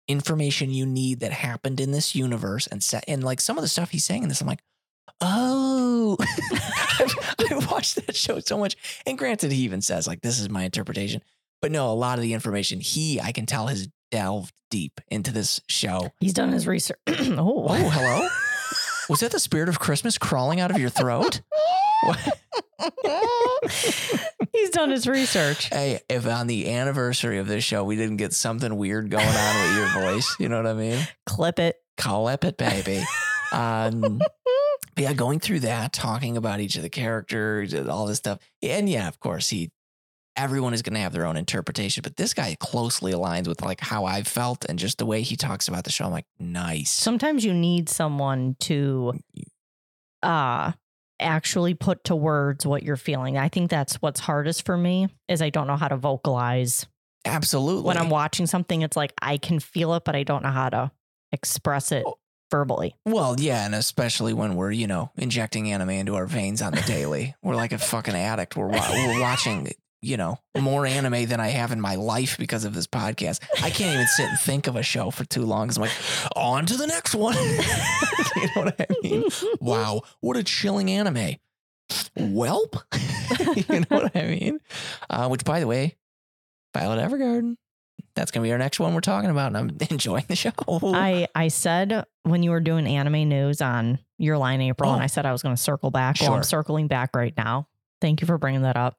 [0.07, 3.67] information you need that happened in this universe, and set and like some of the
[3.67, 4.63] stuff he's saying in this, I'm like,
[5.21, 6.17] oh,
[6.99, 8.75] I've, I've watched that show so much.
[9.05, 11.21] And granted, he even says like this is my interpretation,
[11.61, 15.31] but no, a lot of the information he I can tell has delved deep into
[15.31, 16.09] this show.
[16.19, 16.97] He's done his research.
[17.07, 18.27] Oh, oh, hello.
[19.09, 21.41] Was that the spirit of Christmas crawling out of your throat?
[24.51, 25.69] He's done his research.
[25.69, 29.61] Hey, if on the anniversary of this show we didn't get something weird going on
[29.67, 31.07] with your voice, you know what I mean?
[31.25, 31.77] Clip it.
[31.97, 33.03] Call up it, baby.
[33.51, 34.21] Um,
[34.95, 38.39] but yeah, going through that, talking about each of the characters, and all this stuff,
[38.61, 39.71] and yeah, of course, he.
[40.37, 43.79] Everyone is going to have their own interpretation, but this guy closely aligns with like
[43.79, 46.03] how I felt and just the way he talks about the show.
[46.03, 46.91] I'm like, nice.
[46.91, 49.13] Sometimes you need someone to
[50.21, 50.73] uh
[51.21, 53.37] actually put to words what you're feeling.
[53.37, 56.85] I think that's what's hardest for me is I don't know how to vocalize.
[57.23, 57.83] Absolutely.
[57.87, 60.69] When I'm watching something, it's like I can feel it, but I don't know how
[60.69, 60.91] to
[61.31, 62.15] express it Oh.
[62.51, 62.95] Verbally.
[63.05, 66.81] Well, yeah, and especially when we're, you know, injecting anime into our veins on the
[66.81, 67.35] daily.
[67.41, 68.55] we're like a fucking addict.
[68.55, 69.71] We're we're watching,
[70.01, 73.41] you know, more anime than I have in my life because of this podcast.
[73.61, 75.91] I can't even sit and think of a show for too long because I'm like,
[76.35, 77.35] on to the next one.
[78.35, 79.25] you know what I mean?
[79.59, 81.35] Wow, what a chilling anime.
[82.17, 82.81] Welp.
[83.69, 84.59] you know what I mean?
[85.09, 85.95] Uh, which, by the way,
[86.73, 87.55] Violet Evergarden.
[88.15, 90.51] That's gonna be our next one we're talking about, and I'm enjoying the show.
[90.69, 95.01] I I said when you were doing anime news on Your Lie in April, and
[95.01, 95.03] Oh.
[95.03, 96.17] I said I was going to circle back.
[96.21, 97.67] Well, I'm circling back right now.
[98.01, 98.97] Thank you for bringing that up.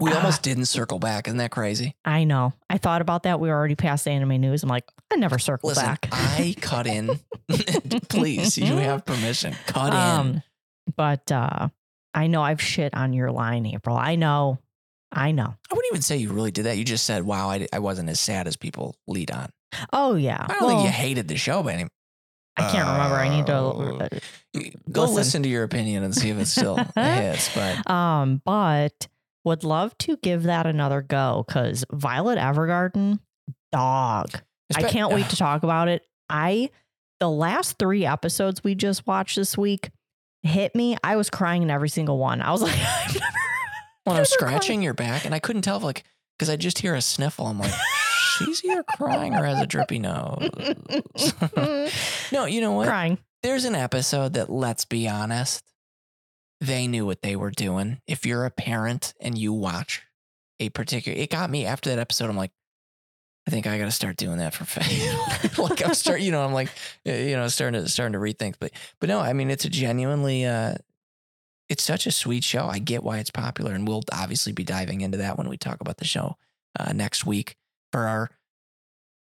[0.00, 0.16] we Ah.
[0.16, 1.26] almost didn't circle back.
[1.26, 1.96] Isn't that crazy?
[2.04, 2.52] I know.
[2.70, 3.40] I thought about that.
[3.40, 4.62] We were already past the anime news.
[4.62, 6.08] I'm like, I never circle Listen, back.
[6.12, 7.18] I cut in.
[8.08, 9.54] Please, you have permission.
[9.66, 9.98] Cut in.
[9.98, 10.42] Um,
[10.96, 11.68] but uh,
[12.14, 13.96] I know I've shit on your Lie in April.
[13.96, 14.58] I know.
[15.12, 15.54] I know.
[15.70, 16.76] I wouldn't even say you really did that.
[16.76, 19.48] You just said, "Wow, I, I wasn't as sad as people lead on."
[19.92, 20.44] Oh yeah.
[20.48, 21.88] I don't Well, think you hated the show, but any-
[22.56, 23.16] I can't remember.
[23.16, 23.54] I need to.
[23.54, 24.08] Uh,
[24.90, 25.14] go Listen.
[25.16, 25.42] listen.
[25.44, 27.54] to your opinion and see if it still hits.
[27.54, 29.06] But Um, but
[29.44, 33.20] would love to give that another go because Violet Evergarden,
[33.72, 34.30] dog.
[34.74, 36.02] I can't wait to talk about it.
[36.28, 36.70] I
[37.20, 39.90] the last three episodes we just watched this week
[40.42, 40.96] hit me.
[41.02, 42.42] I was crying in every single one.
[42.42, 43.26] I was like, I've never.
[44.08, 44.62] When I was never cried.
[44.62, 46.04] scratching your back, and I couldn't tell if like
[46.38, 47.46] because I just hear a sniffle.
[47.46, 47.72] I'm like,
[48.38, 50.48] she's either crying or has a drippy nose.
[52.32, 52.88] no, you know what?
[52.88, 53.18] crying.
[53.42, 55.64] there's an episode that let's be honest
[56.60, 60.02] they knew what they were doing if you're a parent and you watch
[60.58, 62.50] a particular it got me after that episode i'm like
[63.46, 65.62] i think i gotta start doing that for Faye.
[65.62, 66.68] like i'm start you know i'm like
[67.04, 70.46] you know starting to starting to rethink but but no i mean it's a genuinely
[70.46, 70.74] uh
[71.68, 75.00] it's such a sweet show i get why it's popular and we'll obviously be diving
[75.00, 76.36] into that when we talk about the show
[76.78, 77.56] uh, next week
[77.92, 78.30] for our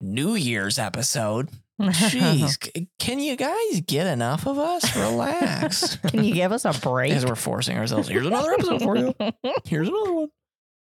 [0.00, 1.48] new year's episode
[1.80, 4.94] Jeez, can you guys get enough of us?
[4.96, 5.96] Relax.
[6.08, 7.12] Can you give us a break?
[7.12, 8.08] As we're forcing ourselves.
[8.08, 9.14] Here's another episode for you.
[9.64, 10.28] Here's another one.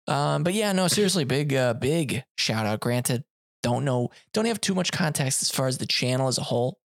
[0.09, 2.81] Um, but yeah, no, seriously, big, uh, big shout out.
[2.81, 3.23] Granted,
[3.63, 6.79] don't know, don't have too much context as far as the channel as a whole.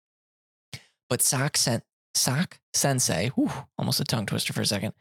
[1.10, 1.82] But Sock Sen-
[2.16, 4.94] Sock Sensei, whew, almost a tongue twister for a second,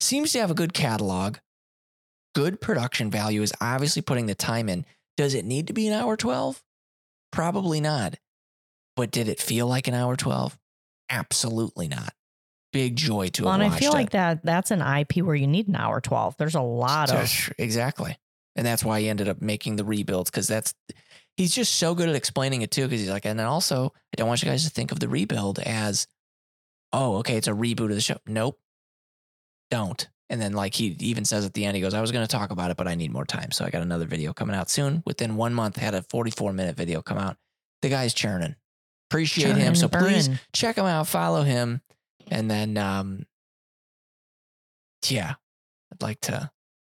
[0.00, 1.36] seems to have a good catalog.
[2.34, 4.86] Good production value is obviously putting the time in.
[5.16, 6.62] Does it need to be an hour 12?
[7.30, 8.14] Probably not.
[8.96, 10.58] But did it feel like an hour 12?
[11.10, 12.14] Absolutely not.
[12.72, 13.94] Big joy to well, have and I feel it.
[13.94, 16.36] like that that's an IP where you need an hour 12.
[16.36, 18.16] There's a lot of exactly.
[18.54, 20.72] And that's why he ended up making the rebuilds because that's
[21.36, 22.84] he's just so good at explaining it too.
[22.84, 25.08] Because he's like, and then also, I don't want you guys to think of the
[25.08, 26.06] rebuild as,
[26.92, 28.16] oh, okay, it's a reboot of the show.
[28.26, 28.58] Nope,
[29.70, 30.08] don't.
[30.28, 32.30] And then like he even says at the end, he goes, I was going to
[32.30, 34.70] talk about it, but I need more time, so I got another video coming out
[34.70, 35.02] soon.
[35.04, 37.36] Within one month, I had a 44 minute video come out.
[37.82, 38.54] The guy's churning.
[39.10, 39.74] Appreciate him.
[39.74, 41.80] So please check him out, follow him,
[42.30, 43.26] and then um,
[45.08, 45.34] yeah,
[45.92, 46.50] I'd like to.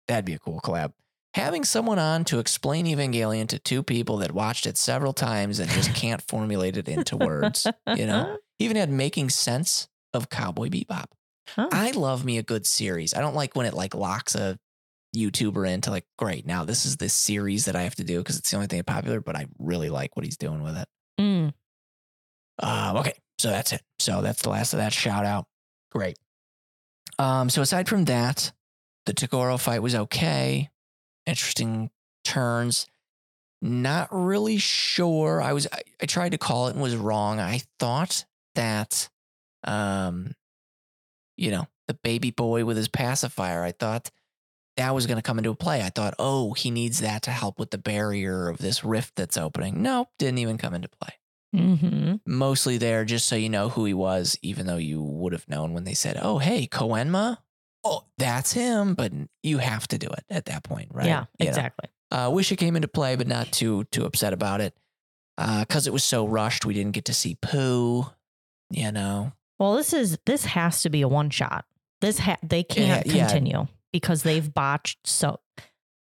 [0.08, 0.92] That'd be a cool collab.
[1.34, 5.70] Having someone on to explain Evangelion to two people that watched it several times and
[5.72, 7.66] just can't formulate it into words.
[7.88, 11.06] You know, even had making sense of Cowboy Bebop.
[11.56, 11.70] Huh.
[11.72, 13.14] I love me a good series.
[13.14, 14.60] I don't like when it like locks a
[15.16, 18.38] YouTuber into like, great, now this is the series that I have to do because
[18.38, 19.22] it's the only thing popular.
[19.22, 20.88] But I really like what he's doing with it.
[21.20, 21.54] Mm.
[22.62, 23.82] Um, okay, so that's it.
[24.00, 25.46] So that's the last of that shout out.
[25.92, 26.18] Great.
[27.20, 28.52] Um, so aside from that,
[29.06, 30.70] the Toguro fight was okay.
[31.26, 31.92] Interesting
[32.24, 32.88] turns.
[33.62, 35.42] Not really sure.
[35.42, 37.40] I was I, I tried to call it and was wrong.
[37.40, 39.10] I thought that
[39.64, 40.34] um
[41.38, 43.64] you know, the baby boy with his pacifier.
[43.64, 44.12] I thought
[44.78, 45.82] that was going to come into play.
[45.82, 49.38] I thought, oh, he needs that to help with the barrier of this rift that's
[49.38, 49.82] opening.
[49.82, 51.16] Nope, didn't even come into play.
[51.56, 52.16] Mm-hmm.
[52.26, 55.74] Mostly there just so you know who he was, even though you would have known
[55.74, 57.38] when they said, oh, hey, Koenma.
[57.84, 59.12] Oh, that's him, but
[59.44, 61.08] you have to do it at that point, right?
[61.08, 61.90] Yeah, You exactly.
[62.12, 64.76] Uh, wish it came into play, but not too too upset about it.
[65.38, 68.06] Uh, because it was so rushed, we didn't get to see Pooh.
[68.70, 71.66] You know, Well, this is this has to be a one shot.
[72.02, 73.28] This ha- they eh, can't yeah.
[73.28, 75.40] continue because they've botched so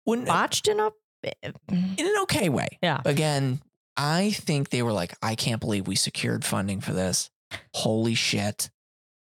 [0.06, 0.92] Wouldn't, botched in a
[1.24, 2.00] eh, eh, mm.
[2.00, 2.78] in an okay way.
[2.84, 3.02] Yeah.
[3.06, 3.62] Again,
[3.98, 7.30] I think they were like, I can't believe we secured funding for this.
[7.74, 8.70] Holy shit.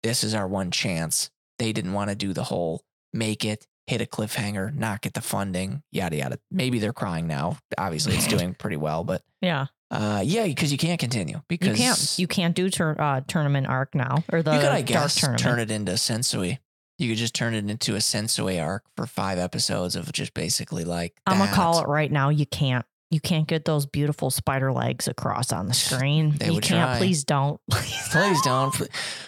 [0.03, 1.31] This is our one chance.
[1.59, 2.83] They didn't want to do the whole
[3.13, 6.39] make it, hit a cliffhanger, not get the funding, yada, yada.
[6.51, 7.59] Maybe they're crying now.
[7.79, 9.67] Obviously, it's doing pretty well, but yeah.
[9.91, 11.41] uh, yeah, because you can't continue.
[11.49, 14.69] Because You can't you can't do tur- uh, tournament arc now or the you could,
[14.69, 15.43] I guess, tournament.
[15.43, 16.59] turn it into Sensui.
[16.99, 20.85] You could just turn it into a Sensui arc for five episodes of just basically
[20.85, 21.15] like.
[21.27, 22.31] I'm gonna call it right now.
[22.31, 22.85] You can't.
[23.11, 26.35] You can't get those beautiful spider legs across on the screen.
[26.39, 26.91] They you would can't.
[26.91, 26.99] try.
[26.99, 27.61] Please don't.
[27.71, 28.75] Please, Please don't.
[28.75, 28.87] For,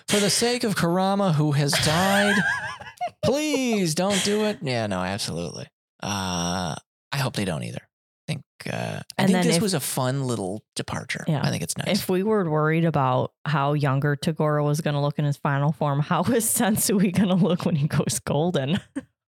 [0.08, 2.34] for the sake of Kurama, who has died,
[3.24, 4.58] please don't do it.
[4.62, 5.66] Yeah, no, absolutely.
[6.02, 6.74] Uh,
[7.12, 7.80] I hope they don't either.
[8.28, 11.24] I think uh, I And think this if- was a fun little departure.
[11.26, 11.40] Yeah.
[11.42, 12.00] I think it's nice.
[12.02, 15.72] If we were worried about how younger Toguro was going to look in his final
[15.72, 18.80] form, how is Sensui going to look when he goes golden?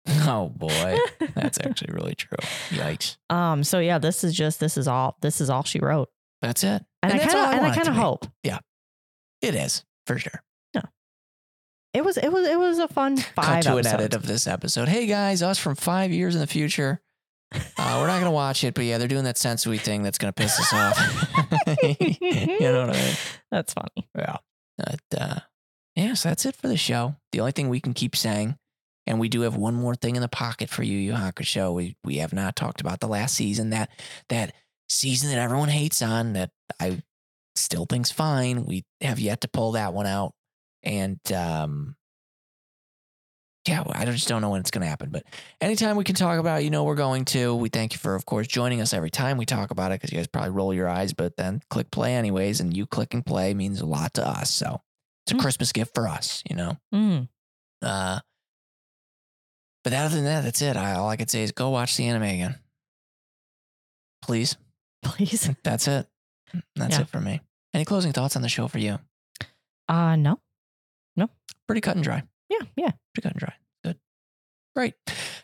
[0.26, 0.98] oh boy,
[1.34, 2.36] that's actually really true.
[2.70, 3.16] Yikes.
[3.30, 3.62] um.
[3.64, 6.09] So yeah, this is just this is all this is all she wrote,
[6.40, 6.84] That's it.
[7.03, 8.26] and, I kind of and I kind of hope
[9.42, 10.42] it is for sure.
[10.74, 10.82] No,
[11.92, 13.86] it was it was it was a fun five Cut to episodes.
[13.86, 14.88] an edit of this episode.
[14.88, 17.00] Hey guys, us from five years in the future.
[17.53, 20.32] Uh, we're not gonna watch it, but yeah, they're doing that Sensui thing that's gonna
[20.32, 20.98] piss us off.
[22.00, 23.14] you know what I mean?
[23.50, 24.09] That's funny.
[24.16, 24.36] Yeah.
[24.78, 25.40] But, uh,
[25.94, 27.16] yes, that's it for the show.
[27.32, 28.57] The only thing we can keep saying,
[29.07, 31.72] and we do have one more thing in the pocket for you, Yu Hakusho.
[31.74, 33.90] We we have not talked about the last season that
[34.28, 34.55] that
[34.88, 36.50] season that everyone hates on that
[36.80, 37.03] I
[37.57, 38.64] still think's fine.
[38.66, 40.34] We have yet to pull that one out,
[40.82, 41.96] and um,
[43.68, 45.11] yeah, I just don't know when it's going to happen.
[45.11, 45.22] But
[45.61, 47.55] anytime we can talk about, it, you know, we're going to.
[47.55, 50.12] We thank you for, of course, joining us every time we talk about it because
[50.12, 53.55] you guys probably roll your eyes, but then click play anyways, and you clicking play
[53.55, 54.50] means a lot to us.
[54.50, 54.80] So
[55.26, 55.40] it's a Mm.
[55.42, 56.76] Christmas gift for us, you know.
[56.92, 57.28] Mm.
[57.80, 58.18] Uh,
[59.84, 60.76] but other than that, that's it.
[60.76, 62.58] I, all I could say is go watch the anime again,
[64.22, 64.56] please.
[65.04, 65.50] Please.
[65.64, 66.06] That's it.
[66.76, 67.00] That's Yeah.
[67.00, 67.40] it for me.
[67.74, 69.00] Any closing thoughts on the show for you?
[69.88, 70.38] Uh no.
[71.16, 71.28] No.
[71.66, 72.22] Pretty cut and dry.
[72.48, 72.60] Yeah.
[72.76, 72.90] Yeah.
[73.12, 73.52] Pretty cut and dry.
[73.82, 73.96] Good.
[74.76, 74.94] Great.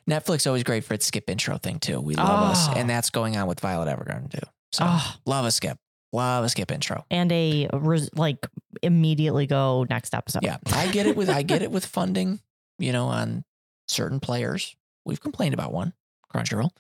[0.09, 2.01] Netflix always great for its skip intro thing too.
[2.01, 2.74] We love us, Oh.
[2.76, 4.47] and that's going on with Violet Evergarden too.
[4.70, 5.76] So Oh, love a skip.
[6.12, 7.05] Love a skip intro.
[7.11, 8.47] and a res- like
[8.82, 10.45] immediately go next episode.
[10.45, 12.39] Yeah, I get it with I get it with funding.
[12.78, 13.45] You know, on
[13.89, 15.93] certain players, we've complained about one
[16.32, 16.70] Crunchyroll.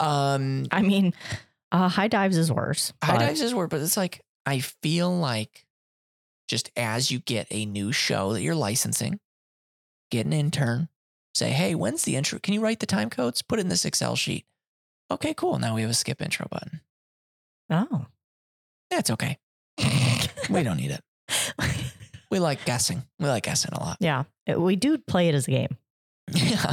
[0.00, 1.12] Um, I mean,
[1.72, 2.92] uh, HIDIVE's is worse.
[3.02, 5.66] High but- dives is word, but it's like I feel like
[6.48, 9.18] just as you get a new show that you're licensing,
[10.10, 10.88] get an intern,
[11.34, 12.38] say, "Hey, when's the intro?
[12.38, 13.42] Can you write the time codes?
[13.42, 14.44] Put it in this Excel sheet."
[15.10, 15.58] Okay, cool.
[15.58, 16.80] Now we have a skip intro button.
[17.70, 18.06] Oh.
[18.90, 19.38] That's okay.
[20.50, 21.02] we don't need it.
[22.30, 23.02] We like guessing.
[23.18, 23.96] We like guessing a lot.
[24.00, 24.24] yeah.
[24.46, 25.76] It- we do play it as a game.
[26.32, 26.72] Yeah,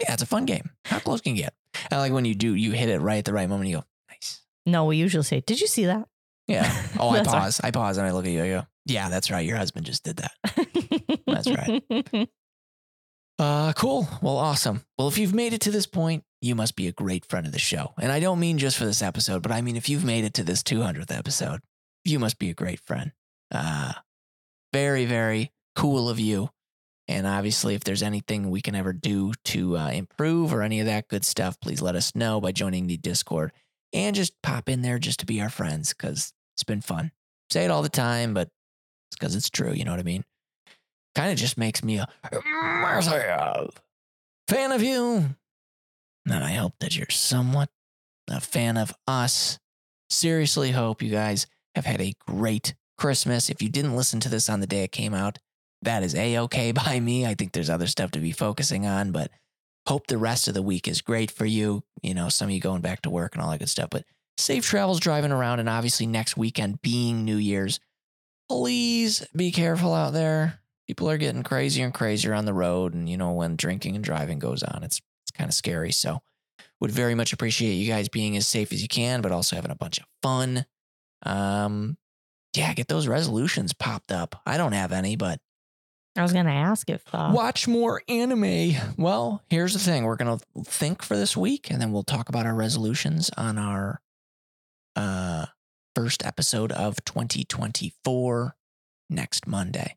[0.00, 0.70] yeah, it's a fun game.
[0.84, 1.54] How close can you get?
[1.90, 2.54] I like when you do.
[2.54, 3.70] You hit it right at the right moment.
[3.70, 4.40] You go, nice.
[4.66, 6.08] No, we usually say, Did you see that?
[6.46, 6.70] Yeah.
[7.00, 7.60] Oh, I That's pause.
[7.62, 8.42] I pause and I look at you.
[8.42, 9.46] I go, yeah, that's right.
[9.46, 10.32] Your husband just did that.
[11.26, 12.28] That's right.
[13.40, 14.08] Uh, cool.
[14.20, 14.82] Well, awesome.
[14.98, 17.52] Well, if you've made it to this point, you must be a great friend of
[17.52, 17.94] the show.
[18.00, 20.34] And I don't mean just for this episode, but I mean if you've made it
[20.34, 21.60] to this 200th episode,
[22.04, 23.12] you must be a great friend.
[23.52, 23.92] Uh,
[24.72, 26.50] very, very cool of you.
[27.08, 30.86] And obviously, if there's anything we can ever do to uh, improve or any of
[30.86, 33.52] that good stuff, please let us know by joining the Discord
[33.94, 37.10] and just pop in there just to be our friends because it's been fun.
[37.50, 38.48] Say it all the time, but
[39.10, 39.72] it's because it's true.
[39.72, 40.24] You know what I mean?
[41.14, 42.06] Kind of just makes me a
[42.44, 43.70] massive
[44.46, 45.34] fan of you.
[46.26, 47.70] And I hope that you're somewhat
[48.28, 49.58] a fan of us.
[50.10, 53.48] Seriously, hope you guys have had a great Christmas.
[53.48, 55.38] If you didn't listen to this on the day it came out,
[55.82, 57.26] that is a okay by me.
[57.26, 59.30] I think there's other stuff to be focusing on, but
[59.86, 61.82] hope the rest of the week is great for you.
[62.02, 64.04] You know, some of you going back to work and all that good stuff, but
[64.36, 65.60] safe travels driving around.
[65.60, 67.80] And obviously, next weekend being New Year's,
[68.48, 70.60] please be careful out there.
[70.86, 72.94] People are getting crazier and crazier on the road.
[72.94, 75.92] And, you know, when drinking and driving goes on, it's, it's kind of scary.
[75.92, 76.20] So,
[76.80, 79.70] would very much appreciate you guys being as safe as you can, but also having
[79.70, 80.64] a bunch of fun.
[81.24, 81.98] Um,
[82.56, 84.40] yeah, get those resolutions popped up.
[84.46, 85.40] I don't have any, but
[86.18, 88.72] I was gonna ask if uh, Watch more anime.
[88.96, 90.04] Well, here's the thing.
[90.04, 93.56] We're going to think for this week and then we'll talk about our resolutions on
[93.58, 94.00] our
[94.96, 95.46] uh
[95.94, 98.56] first episode of 2024
[99.10, 99.96] next Monday.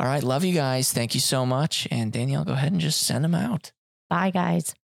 [0.00, 0.92] All right, love you guys.
[0.92, 1.86] Thank you so much.
[1.90, 3.72] And Danielle, go ahead and just send them out.
[4.10, 4.74] bye guys.